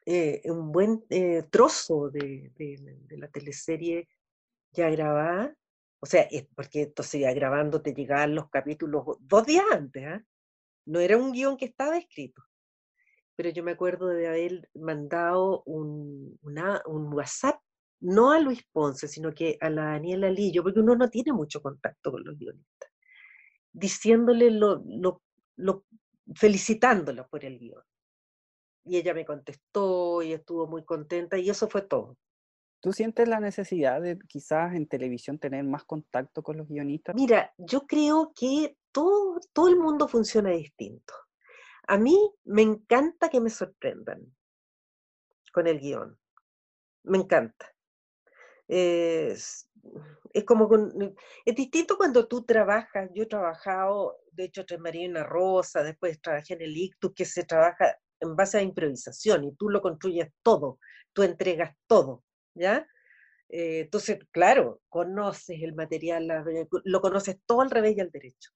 eh, 0.05 0.41
un 0.45 0.71
buen 0.71 1.03
eh, 1.09 1.43
trozo 1.49 2.09
de, 2.09 2.51
de 2.55 2.77
de 3.07 3.17
la 3.17 3.27
teleserie 3.29 4.07
ya 4.73 4.89
grabada, 4.89 5.55
o 6.01 6.05
sea, 6.05 6.23
es 6.23 6.45
porque 6.55 6.83
entonces 6.83 7.21
ya 7.21 7.33
grabando 7.33 7.81
te 7.81 7.93
llegaban 7.93 8.35
los 8.35 8.49
capítulos 8.49 9.05
dos 9.21 9.45
días 9.45 9.65
antes, 9.71 10.05
¿ah? 10.05 10.23
No 10.85 10.99
era 10.99 11.17
un 11.17 11.31
guion 11.31 11.57
que 11.57 11.65
estaba 11.65 11.97
escrito, 11.97 12.43
pero 13.35 13.49
yo 13.49 13.63
me 13.63 13.71
acuerdo 13.71 14.07
de 14.07 14.27
haber 14.27 14.69
mandado 14.75 15.63
un, 15.65 16.37
una- 16.43 16.81
un 16.85 17.11
WhatsApp, 17.13 17.59
no 18.05 18.31
a 18.31 18.39
Luis 18.39 18.63
Ponce, 18.71 19.07
sino 19.07 19.33
que 19.33 19.57
a 19.59 19.69
la 19.69 19.85
Daniela 19.85 20.29
Lillo, 20.29 20.63
porque 20.63 20.79
uno 20.79 20.95
no 20.95 21.09
tiene 21.09 21.33
mucho 21.33 21.61
contacto 21.61 22.11
con 22.11 22.23
los 22.23 22.37
guionistas, 22.37 22.91
diciéndole 23.73 24.51
lo, 24.51 24.83
lo, 24.85 25.21
lo 25.57 25.85
felicitándola 26.33 27.27
por 27.27 27.43
el 27.43 27.57
guion. 27.59 27.81
Y 28.85 28.97
ella 28.97 29.13
me 29.15 29.25
contestó 29.25 30.21
y 30.21 30.33
estuvo 30.33 30.67
muy 30.67 30.85
contenta 30.85 31.37
y 31.37 31.49
eso 31.49 31.67
fue 31.67 31.81
todo. 31.81 32.17
¿Tú 32.79 32.93
sientes 32.93 33.27
la 33.27 33.39
necesidad 33.39 33.99
de 33.99 34.19
quizás 34.27 34.75
en 34.75 34.87
televisión 34.87 35.39
tener 35.39 35.63
más 35.63 35.83
contacto 35.85 36.43
con 36.43 36.57
los 36.57 36.67
guionistas? 36.67 37.15
Mira, 37.15 37.51
yo 37.57 37.87
creo 37.87 38.31
que 38.39 38.77
todo, 38.91 39.39
todo 39.53 39.69
el 39.69 39.77
mundo 39.77 40.07
funciona 40.07 40.51
distinto. 40.51 41.13
A 41.87 41.97
mí 41.97 42.15
me 42.43 42.61
encanta 42.61 43.29
que 43.29 43.41
me 43.41 43.49
sorprendan 43.49 44.21
con 45.51 45.65
el 45.65 45.79
guion. 45.79 46.19
Me 47.03 47.17
encanta. 47.17 47.74
Es, 48.67 49.69
es 50.33 50.43
como 50.43 50.69
es 51.45 51.55
distinto 51.55 51.97
cuando 51.97 52.27
tú 52.27 52.43
trabajas. 52.43 53.09
Yo 53.13 53.23
he 53.23 53.27
trabajado, 53.27 54.17
de 54.31 54.45
hecho, 54.45 54.65
en 54.67 54.81
Marina 54.81 55.23
Rosa, 55.23 55.83
después 55.83 56.21
trabajé 56.21 56.55
en 56.55 56.61
el 56.61 56.77
Ictus, 56.77 57.13
que 57.13 57.25
se 57.25 57.43
trabaja 57.43 57.97
en 58.19 58.35
base 58.35 58.57
a 58.57 58.61
improvisación 58.61 59.43
y 59.43 59.55
tú 59.55 59.69
lo 59.69 59.81
construyes 59.81 60.29
todo, 60.41 60.79
tú 61.13 61.23
entregas 61.23 61.75
todo, 61.87 62.23
¿ya? 62.53 62.87
Eh, 63.49 63.81
entonces, 63.81 64.19
claro, 64.31 64.81
conoces 64.89 65.61
el 65.61 65.75
material, 65.75 66.27
lo 66.83 67.01
conoces 67.01 67.37
todo 67.45 67.61
al 67.61 67.71
revés 67.71 67.95
y 67.97 68.01
al 68.01 68.11
derecho. 68.11 68.51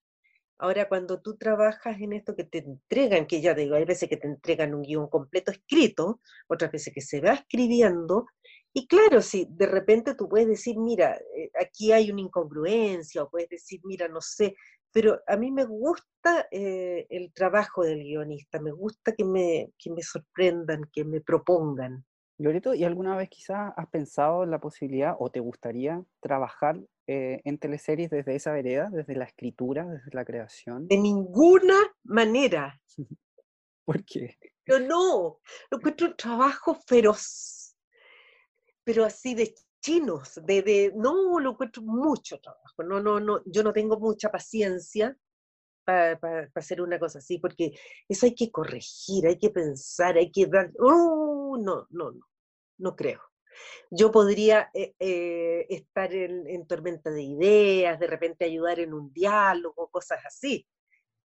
Ahora, 0.57 0.89
cuando 0.89 1.21
tú 1.21 1.37
trabajas 1.37 2.01
en 2.01 2.11
esto 2.11 2.35
que 2.35 2.43
te 2.43 2.57
entregan, 2.57 3.27
que 3.27 3.39
ya 3.39 3.53
digo, 3.53 3.75
hay 3.75 3.85
veces 3.85 4.09
que 4.09 4.17
te 4.17 4.27
entregan 4.27 4.73
un 4.73 4.81
guion 4.81 5.07
completo 5.07 5.51
escrito, 5.51 6.19
otras 6.47 6.71
veces 6.71 6.93
que 6.93 7.01
se 7.01 7.21
va 7.21 7.31
escribiendo, 7.33 8.25
y 8.73 8.87
claro, 8.87 9.21
si 9.21 9.47
de 9.49 9.65
repente 9.65 10.15
tú 10.15 10.29
puedes 10.29 10.47
decir, 10.47 10.77
mira, 10.77 11.15
eh, 11.35 11.51
aquí 11.59 11.91
hay 11.91 12.11
una 12.11 12.21
incongruencia, 12.21 13.23
o 13.23 13.29
puedes 13.29 13.49
decir, 13.49 13.81
mira, 13.83 14.07
no 14.07 14.21
sé, 14.21 14.55
pero 14.91 15.19
a 15.27 15.37
mí 15.37 15.51
me 15.51 15.65
gusta 15.65 16.47
eh, 16.51 17.05
el 17.09 17.31
trabajo 17.33 17.83
del 17.83 18.03
guionista, 18.03 18.59
me 18.59 18.71
gusta 18.71 19.13
que 19.13 19.23
me, 19.23 19.71
que 19.77 19.91
me 19.91 20.01
sorprendan, 20.01 20.83
que 20.91 21.03
me 21.03 21.21
propongan. 21.21 22.05
Loreto, 22.37 22.73
¿y 22.73 22.85
alguna 22.85 23.17
vez 23.17 23.29
quizás 23.29 23.73
has 23.75 23.87
pensado 23.89 24.43
en 24.43 24.51
la 24.51 24.59
posibilidad 24.59 25.15
o 25.19 25.29
te 25.29 25.41
gustaría 25.41 26.01
trabajar 26.21 26.79
eh, 27.05 27.41
en 27.43 27.57
teleseries 27.57 28.09
desde 28.09 28.35
esa 28.35 28.53
vereda, 28.53 28.89
desde 28.91 29.15
la 29.15 29.25
escritura, 29.25 29.85
desde 29.85 30.11
la 30.13 30.23
creación? 30.23 30.87
De 30.87 30.97
ninguna 30.97 31.75
manera, 32.03 32.79
¿Por 33.89 34.05
qué? 34.05 34.37
Pero 34.63 34.79
no, 34.81 35.39
lo 35.71 35.77
encuentro 35.79 36.09
un 36.09 36.15
trabajo 36.15 36.75
feroz, 36.85 37.58
pero 38.89 39.05
así 39.05 39.35
de 39.35 39.53
chinos, 39.79 40.41
de, 40.43 40.63
de, 40.63 40.91
no, 40.95 41.39
lo 41.39 41.51
encuentro 41.51 41.83
mucho 41.83 42.39
trabajo, 42.39 42.81
no, 42.81 42.99
no, 42.99 43.19
no, 43.19 43.43
yo 43.45 43.61
no 43.61 43.71
tengo 43.71 43.99
mucha 43.99 44.31
paciencia 44.31 45.15
para 45.85 46.49
hacer 46.55 46.81
una 46.81 46.97
cosa 46.97 47.19
así, 47.19 47.37
porque 47.37 47.73
eso 48.07 48.25
hay 48.25 48.33
que 48.33 48.49
corregir, 48.49 49.27
hay 49.27 49.37
que 49.37 49.51
pensar, 49.51 50.17
hay 50.17 50.31
que 50.31 50.47
dar, 50.47 50.71
oh, 50.79 51.55
no, 51.61 51.85
no, 51.91 52.11
no, 52.13 52.27
no 52.79 52.95
creo. 52.95 53.21
Yo 53.91 54.11
podría 54.11 54.71
eh, 54.73 54.95
eh, 54.97 55.67
estar 55.69 56.11
en, 56.11 56.47
en 56.47 56.65
tormenta 56.65 57.11
de 57.11 57.21
ideas, 57.21 57.99
de 57.99 58.07
repente 58.07 58.45
ayudar 58.45 58.79
en 58.79 58.95
un 58.95 59.13
diálogo, 59.13 59.91
cosas 59.91 60.25
así, 60.25 60.67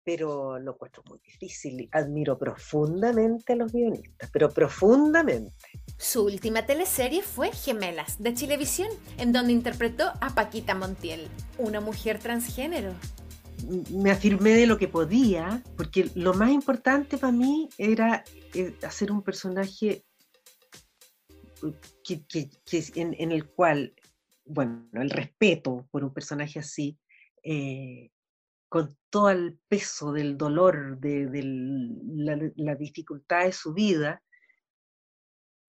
pero 0.05 0.59
lo 0.59 0.73
encuentro 0.73 1.03
muy 1.09 1.19
difícil. 1.19 1.89
Admiro 1.93 2.39
profundamente 2.39 3.55
a 3.55 3.57
los 3.57 3.73
guionistas, 3.73 4.31
pero 4.31 4.51
profundamente. 4.51 5.53
Su 5.97 6.25
última 6.25 6.67
teleserie 6.67 7.23
fue 7.23 7.51
Gemelas, 7.53 8.23
de 8.23 8.35
Chilevisión, 8.35 8.89
en 9.19 9.33
donde 9.33 9.53
interpretó 9.53 10.13
a 10.21 10.35
Paquita 10.35 10.75
Montiel, 10.75 11.29
una 11.59 11.81
mujer 11.81 12.19
transgénero. 12.19 12.93
Me 13.91 14.11
afirmé 14.11 14.51
de 14.51 14.67
lo 14.67 14.77
que 14.77 14.89
podía, 14.89 15.63
porque 15.77 16.11
lo 16.15 16.35
más 16.35 16.51
importante 16.51 17.17
para 17.17 17.33
mí 17.33 17.71
era 17.79 18.25
eh, 18.53 18.75
hacer 18.83 19.11
un 19.11 19.23
personaje 19.23 20.05
que, 22.05 22.27
que, 22.27 22.51
que 22.67 22.85
en, 22.97 23.15
en, 23.19 23.33
el 23.33 23.47
cual, 23.47 23.95
bueno, 24.45 24.87
el 24.93 25.09
respeto 25.09 25.89
por 25.91 26.05
un 26.05 26.13
personaje 26.13 26.59
así, 26.59 26.99
eh, 27.43 28.11
con 28.69 28.97
todo 29.15 29.31
el 29.31 29.61
peso 29.69 30.11
del 30.11 30.37
dolor, 30.37 30.99
de, 30.99 31.29
de 31.29 31.43
la, 31.45 32.37
la, 32.57 32.75
dificultad 32.75 33.45
de 33.45 33.53
su 33.53 33.73
vida, 33.73 34.21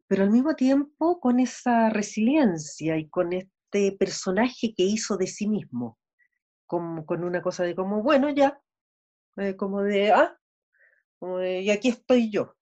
pero 0.08 0.24
al 0.24 0.32
mismo 0.32 0.56
tiempo 0.56 1.20
con 1.20 1.40
esa 1.40 1.92
resiliencia 1.92 2.98
y 2.98 3.08
con 3.08 3.34
este 3.34 3.92
personaje 4.00 4.74
que 4.76 4.82
hizo 4.82 5.16
de 5.16 5.28
sí 5.28 5.48
mismo, 5.48 6.00
como, 6.66 7.06
con 7.06 7.24
una 7.24 7.44
cosa 7.44 7.64
de 7.64 7.76
como, 7.76 8.02
bueno, 8.02 8.32
ya, 8.32 8.60
eh, 9.38 9.56
como 9.56 9.84
de, 9.84 10.12
ah, 10.12 10.36
como 11.20 11.38
de, 11.38 11.62
y 11.62 11.70
aquí 11.70 11.90
estoy 11.90 12.32
yo. 12.32 12.56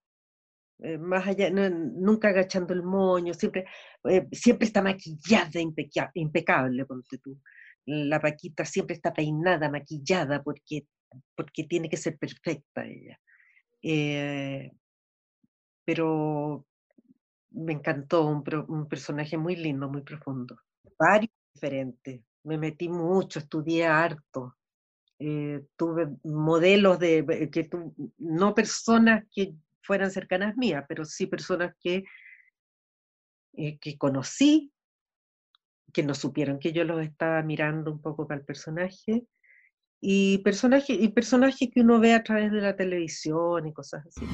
Eh, 0.79 0.97
más 0.97 1.25
allá, 1.25 1.49
nunca 1.49 2.27
agachando 2.27 2.73
el 2.73 2.83
moño, 2.83 3.33
siempre, 3.33 3.63
eh, 4.09 4.27
siempre 4.33 4.67
está 4.67 4.81
maquillada, 4.81 5.61
impecable, 6.13 6.85
ponte 6.85 7.19
tú. 7.19 7.39
La 7.85 8.19
Paquita 8.19 8.65
siempre 8.65 8.95
está 8.95 9.13
peinada, 9.13 9.69
maquillada, 9.69 10.41
porque, 10.43 10.87
porque 11.35 11.63
tiene 11.65 11.89
que 11.89 11.97
ser 11.97 12.17
perfecta 12.17 12.85
ella. 12.85 13.19
pero 15.85 16.65
me 17.53 17.73
encantó, 17.73 18.25
un, 18.25 18.87
personaje 18.87 19.37
muy 19.37 19.55
lindo, 19.55 19.89
muy 19.89 20.01
profundo. 20.01 20.59
Varios 20.97 21.31
diferentes, 21.53 22.21
me 22.43 22.57
metí 22.57 22.89
mucho, 22.89 23.39
estudié 23.39 23.85
harto, 23.85 24.55
eh, 25.19 25.63
tuve 25.75 26.09
modelos 26.23 26.99
de, 26.99 27.49
que 27.51 27.69
no 28.17 28.53
personas 28.53 29.23
que 29.33 29.53
fueran 29.81 30.11
cercanas 30.11 30.57
mías, 30.57 30.83
pero 30.87 31.05
sí 31.05 31.27
personas 31.27 31.75
que, 31.79 32.03
eh, 33.53 33.77
que 33.77 33.97
conocí, 33.97 34.72
que 35.93 36.03
no 36.03 36.15
supieron 36.15 36.59
que 36.59 36.73
yo 36.73 36.83
los 36.83 37.01
estaba 37.01 37.41
mirando 37.43 37.91
un 37.91 38.01
poco 38.01 38.27
para 38.27 38.39
el 38.39 38.45
personaje, 38.45 39.25
y 40.05 40.39
personajes 40.39 40.97
y 40.99 41.07
personajes 41.07 41.69
que 41.73 41.79
uno 41.79 41.97
ve 41.97 42.13
a 42.13 42.23
través 42.23 42.51
de 42.51 42.59
la 42.59 42.75
televisión 42.75 43.65
y 43.65 43.71
cosas 43.71 44.05
así. 44.05 44.25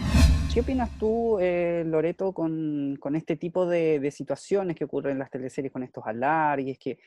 ¿Qué 0.52 0.62
opinas 0.62 0.90
tú, 0.98 1.38
eh, 1.40 1.84
Loreto, 1.86 2.34
con, 2.34 2.98
con, 3.00 3.16
este 3.16 3.36
tipo 3.36 3.68
de, 3.68 4.00
de, 4.00 4.10
situaciones 4.10 4.76
que 4.76 4.86
ocurren 4.86 5.12
en 5.12 5.20
las 5.20 5.30
teleseries, 5.30 5.72
con 5.72 5.84
estos 5.84 6.04
alargues, 6.08 6.80
que, 6.80 6.98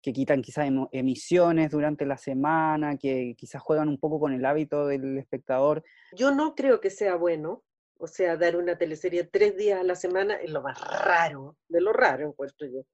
que 0.00 0.14
quitan 0.14 0.40
quizás 0.40 0.70
emisiones 0.90 1.70
durante 1.70 2.06
la 2.06 2.16
semana, 2.16 2.96
que 2.96 3.34
quizás 3.36 3.60
juegan 3.60 3.90
un 3.90 3.98
poco 3.98 4.18
con 4.18 4.32
el 4.32 4.46
hábito 4.46 4.86
del 4.86 5.18
espectador? 5.18 5.84
Yo 6.16 6.34
no 6.34 6.54
creo 6.54 6.80
que 6.80 6.88
sea 6.88 7.16
bueno, 7.16 7.62
o 7.98 8.06
sea, 8.06 8.38
dar 8.38 8.56
una 8.56 8.78
teleserie 8.78 9.24
tres 9.24 9.54
días 9.54 9.80
a 9.80 9.84
la 9.84 9.96
semana 9.96 10.36
es 10.36 10.50
lo 10.50 10.62
más 10.62 10.80
raro, 10.80 11.56
de 11.68 11.82
lo 11.82 11.92
raro, 11.92 12.26
encuentro 12.26 12.66
yo. 12.66 12.84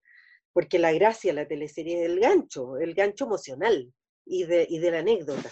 Porque 0.55 0.79
la 0.79 0.93
gracia 0.93 1.33
de 1.33 1.43
la 1.43 1.47
teleserie 1.47 2.03
es 2.03 2.11
el 2.11 2.21
gancho, 2.21 2.79
el 2.79 2.95
gancho 2.95 3.27
emocional 3.27 3.93
y 4.25 4.45
de, 4.45 4.67
y 4.71 4.79
de 4.79 4.91
la 4.91 5.01
anécdota. 5.01 5.51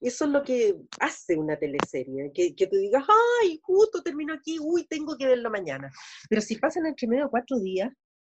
Eso 0.00 0.24
es 0.26 0.30
lo 0.30 0.42
que 0.42 0.76
hace 0.98 1.36
una 1.36 1.56
teleserie, 1.56 2.30
que, 2.34 2.54
que 2.54 2.66
tú 2.66 2.76
digas, 2.76 3.04
ay, 3.42 3.58
justo 3.62 4.02
termino 4.02 4.34
aquí, 4.34 4.58
uy, 4.60 4.86
tengo 4.86 5.16
que 5.16 5.26
verlo 5.26 5.50
mañana. 5.50 5.90
Pero 6.28 6.42
si 6.42 6.56
pasan 6.56 6.86
entre 6.86 7.06
medio 7.06 7.30
cuatro 7.30 7.58
días, 7.58 7.90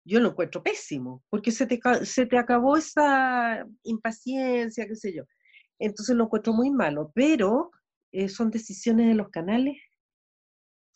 yo 0.06 0.20
lo 0.20 0.30
encuentro 0.30 0.62
pésimo, 0.62 1.22
porque 1.30 1.50
se 1.50 1.66
te, 1.66 1.80
se 2.04 2.26
te 2.26 2.38
acabó 2.38 2.76
esa 2.76 3.66
impaciencia, 3.82 4.86
qué 4.86 4.96
sé 4.96 5.14
yo. 5.14 5.24
Entonces 5.78 6.14
lo 6.14 6.24
encuentro 6.24 6.52
muy 6.52 6.70
malo, 6.70 7.10
pero 7.14 7.70
eh, 8.12 8.28
son 8.28 8.50
decisiones 8.50 9.08
de 9.08 9.14
los 9.14 9.30
canales 9.30 9.76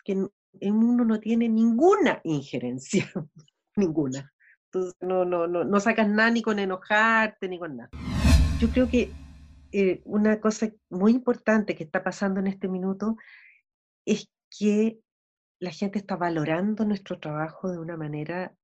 que 0.04 0.12
en, 0.12 0.30
uno 0.72 1.04
no 1.04 1.20
tiene 1.20 1.48
ninguna 1.48 2.20
injerencia, 2.24 3.10
ninguna. 3.76 4.32
No, 5.00 5.24
no, 5.24 5.46
no, 5.46 5.64
no 5.64 5.80
sacas 5.80 6.08
nada 6.08 6.30
ni 6.30 6.42
con 6.42 6.58
enojarte 6.58 7.48
ni 7.48 7.58
con 7.58 7.76
nada. 7.76 7.90
Yo 8.58 8.68
creo 8.70 8.88
que 8.88 9.12
eh, 9.72 10.00
una 10.04 10.40
cosa 10.40 10.70
muy 10.88 11.12
importante 11.12 11.76
que 11.76 11.84
está 11.84 12.02
pasando 12.02 12.40
en 12.40 12.46
este 12.46 12.68
minuto 12.68 13.16
es 14.04 14.28
que 14.50 15.00
la 15.60 15.70
gente 15.70 15.98
está 15.98 16.16
valorando 16.16 16.84
nuestro 16.84 17.18
trabajo 17.18 17.70
de 17.70 17.78
una 17.78 17.96
manera 17.96 18.54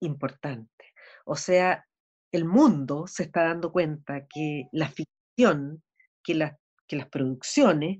importante. 0.00 0.92
O 1.24 1.36
sea, 1.36 1.86
el 2.32 2.44
mundo 2.44 3.06
se 3.06 3.24
está 3.24 3.44
dando 3.44 3.70
cuenta 3.70 4.26
que 4.26 4.68
la 4.72 4.88
ficción, 4.88 5.82
que, 6.24 6.52
que 6.86 6.96
las 6.96 7.08
producciones 7.08 7.98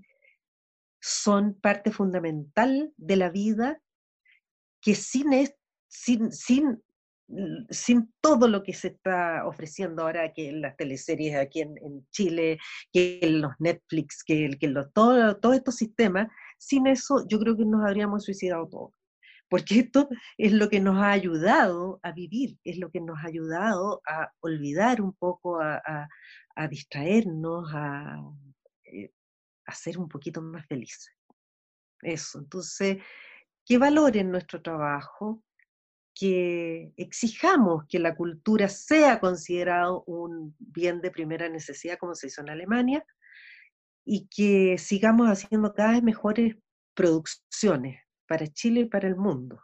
son 1.00 1.54
parte 1.54 1.90
fundamental 1.90 2.92
de 2.96 3.16
la 3.16 3.28
vida, 3.28 3.80
que 4.80 4.94
sin, 4.94 5.30
sin, 5.88 6.32
sin 6.32 6.82
sin 7.70 8.12
todo 8.20 8.48
lo 8.48 8.62
que 8.62 8.74
se 8.74 8.88
está 8.88 9.46
ofreciendo 9.46 10.02
ahora, 10.02 10.32
que 10.32 10.48
en 10.50 10.60
las 10.60 10.76
teleseries 10.76 11.36
aquí 11.36 11.60
en, 11.60 12.06
Chile, 12.10 12.58
que 12.92 13.20
en 13.22 13.40
los 13.40 13.52
Netflix, 13.58 14.22
que, 14.22 14.50
que 14.60 14.68
los, 14.68 14.92
todo, 14.92 15.36
todos 15.38 15.56
estos 15.56 15.76
sistemas, 15.76 16.28
sin 16.58 16.86
eso 16.86 17.26
yo 17.28 17.38
creo 17.38 17.56
que 17.56 17.64
nos 17.64 17.84
habríamos 17.84 18.24
suicidado 18.24 18.68
todos. 18.68 18.92
Porque 19.48 19.80
esto 19.80 20.08
es 20.38 20.52
lo 20.52 20.70
que 20.70 20.80
nos 20.80 20.96
ha 20.96 21.10
ayudado 21.10 22.00
a 22.02 22.12
vivir, 22.12 22.58
es 22.64 22.78
lo 22.78 22.90
que 22.90 23.00
nos 23.00 23.18
ha 23.18 23.26
ayudado 23.26 24.00
a 24.06 24.32
olvidar 24.40 25.02
un 25.02 25.12
poco, 25.12 25.60
a, 25.60 26.08
a, 26.56 26.68
distraernos, 26.68 27.70
a, 27.74 28.16
eh, 28.84 29.12
a 29.66 29.74
ser 29.74 29.98
un 29.98 30.08
poquito 30.08 30.40
más 30.40 30.66
felices. 30.66 31.12
Eso, 32.00 32.38
entonces, 32.38 33.02
que 33.66 33.76
valoren 33.76 34.30
nuestro 34.30 34.62
trabajo, 34.62 35.42
que 36.14 36.92
exijamos 36.96 37.84
que 37.88 37.98
la 37.98 38.14
cultura 38.14 38.68
sea 38.68 39.20
considerado 39.20 40.04
un 40.06 40.54
bien 40.58 41.00
de 41.00 41.10
primera 41.10 41.48
necesidad, 41.48 41.98
como 41.98 42.14
se 42.14 42.28
hizo 42.28 42.40
en 42.42 42.50
Alemania, 42.50 43.04
y 44.04 44.28
que 44.28 44.78
sigamos 44.78 45.28
haciendo 45.28 45.72
cada 45.74 45.92
vez 45.92 46.02
mejores 46.02 46.56
producciones 46.94 48.00
para 48.26 48.46
Chile 48.46 48.80
y 48.80 48.84
para 48.86 49.08
el 49.08 49.16
mundo. 49.16 49.62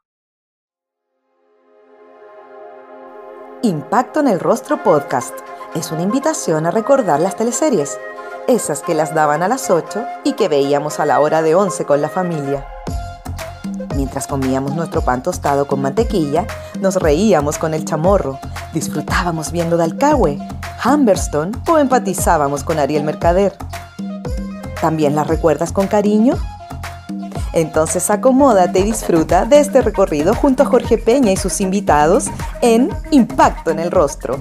Impacto 3.63 4.21
en 4.21 4.29
el 4.29 4.39
Rostro 4.39 4.83
Podcast 4.85 5.37
es 5.75 5.91
una 5.91 6.03
invitación 6.03 6.65
a 6.65 6.71
recordar 6.71 7.21
las 7.21 7.37
teleseries, 7.37 7.99
esas 8.47 8.83
que 8.83 8.95
las 8.95 9.15
daban 9.15 9.43
a 9.43 9.49
las 9.49 9.71
8 9.71 10.07
y 10.25 10.35
que 10.35 10.49
veíamos 10.49 11.01
a 11.01 11.07
la 11.07 11.19
hora 11.21 11.43
de 11.43 11.57
11 11.57 11.85
con 11.85 12.01
la 12.01 12.09
familia. 12.09 12.78
Mientras 13.99 14.29
comíamos 14.29 14.77
nuestro 14.77 15.01
pan 15.01 15.25
tostado 15.25 15.67
con 15.67 15.83
mantequilla, 15.83 16.47
nos 16.81 16.95
reíamos 16.95 17.59
con 17.59 17.75
el 17.75 17.85
chamorro, 17.85 18.39
disfrutábamos 18.73 19.51
viendo 19.51 19.77
Dalcahue, 19.77 20.39
Humberstone 20.85 21.51
o 21.69 21.79
empatizábamos 21.79 22.63
con 22.63 22.79
Ariel 22.79 23.03
Mercader. 23.03 23.57
¿También 24.81 25.17
las 25.17 25.27
recuerdas 25.27 25.73
con 25.73 25.89
cariño? 25.89 26.37
Entonces 27.53 28.09
acomódate 28.09 28.79
y 28.79 28.85
disfruta 28.85 29.47
de 29.47 29.59
este 29.59 29.83
recorrido 29.83 30.33
junto 30.33 30.63
a 30.63 30.67
Jorge 30.67 30.97
Peña 30.99 31.33
y 31.33 31.37
sus 31.37 31.61
invitados 31.61 32.27
en 32.61 32.91
Impacto 33.11 33.73
en 33.73 33.81
el 33.81 33.91
Rostro. 33.91 34.41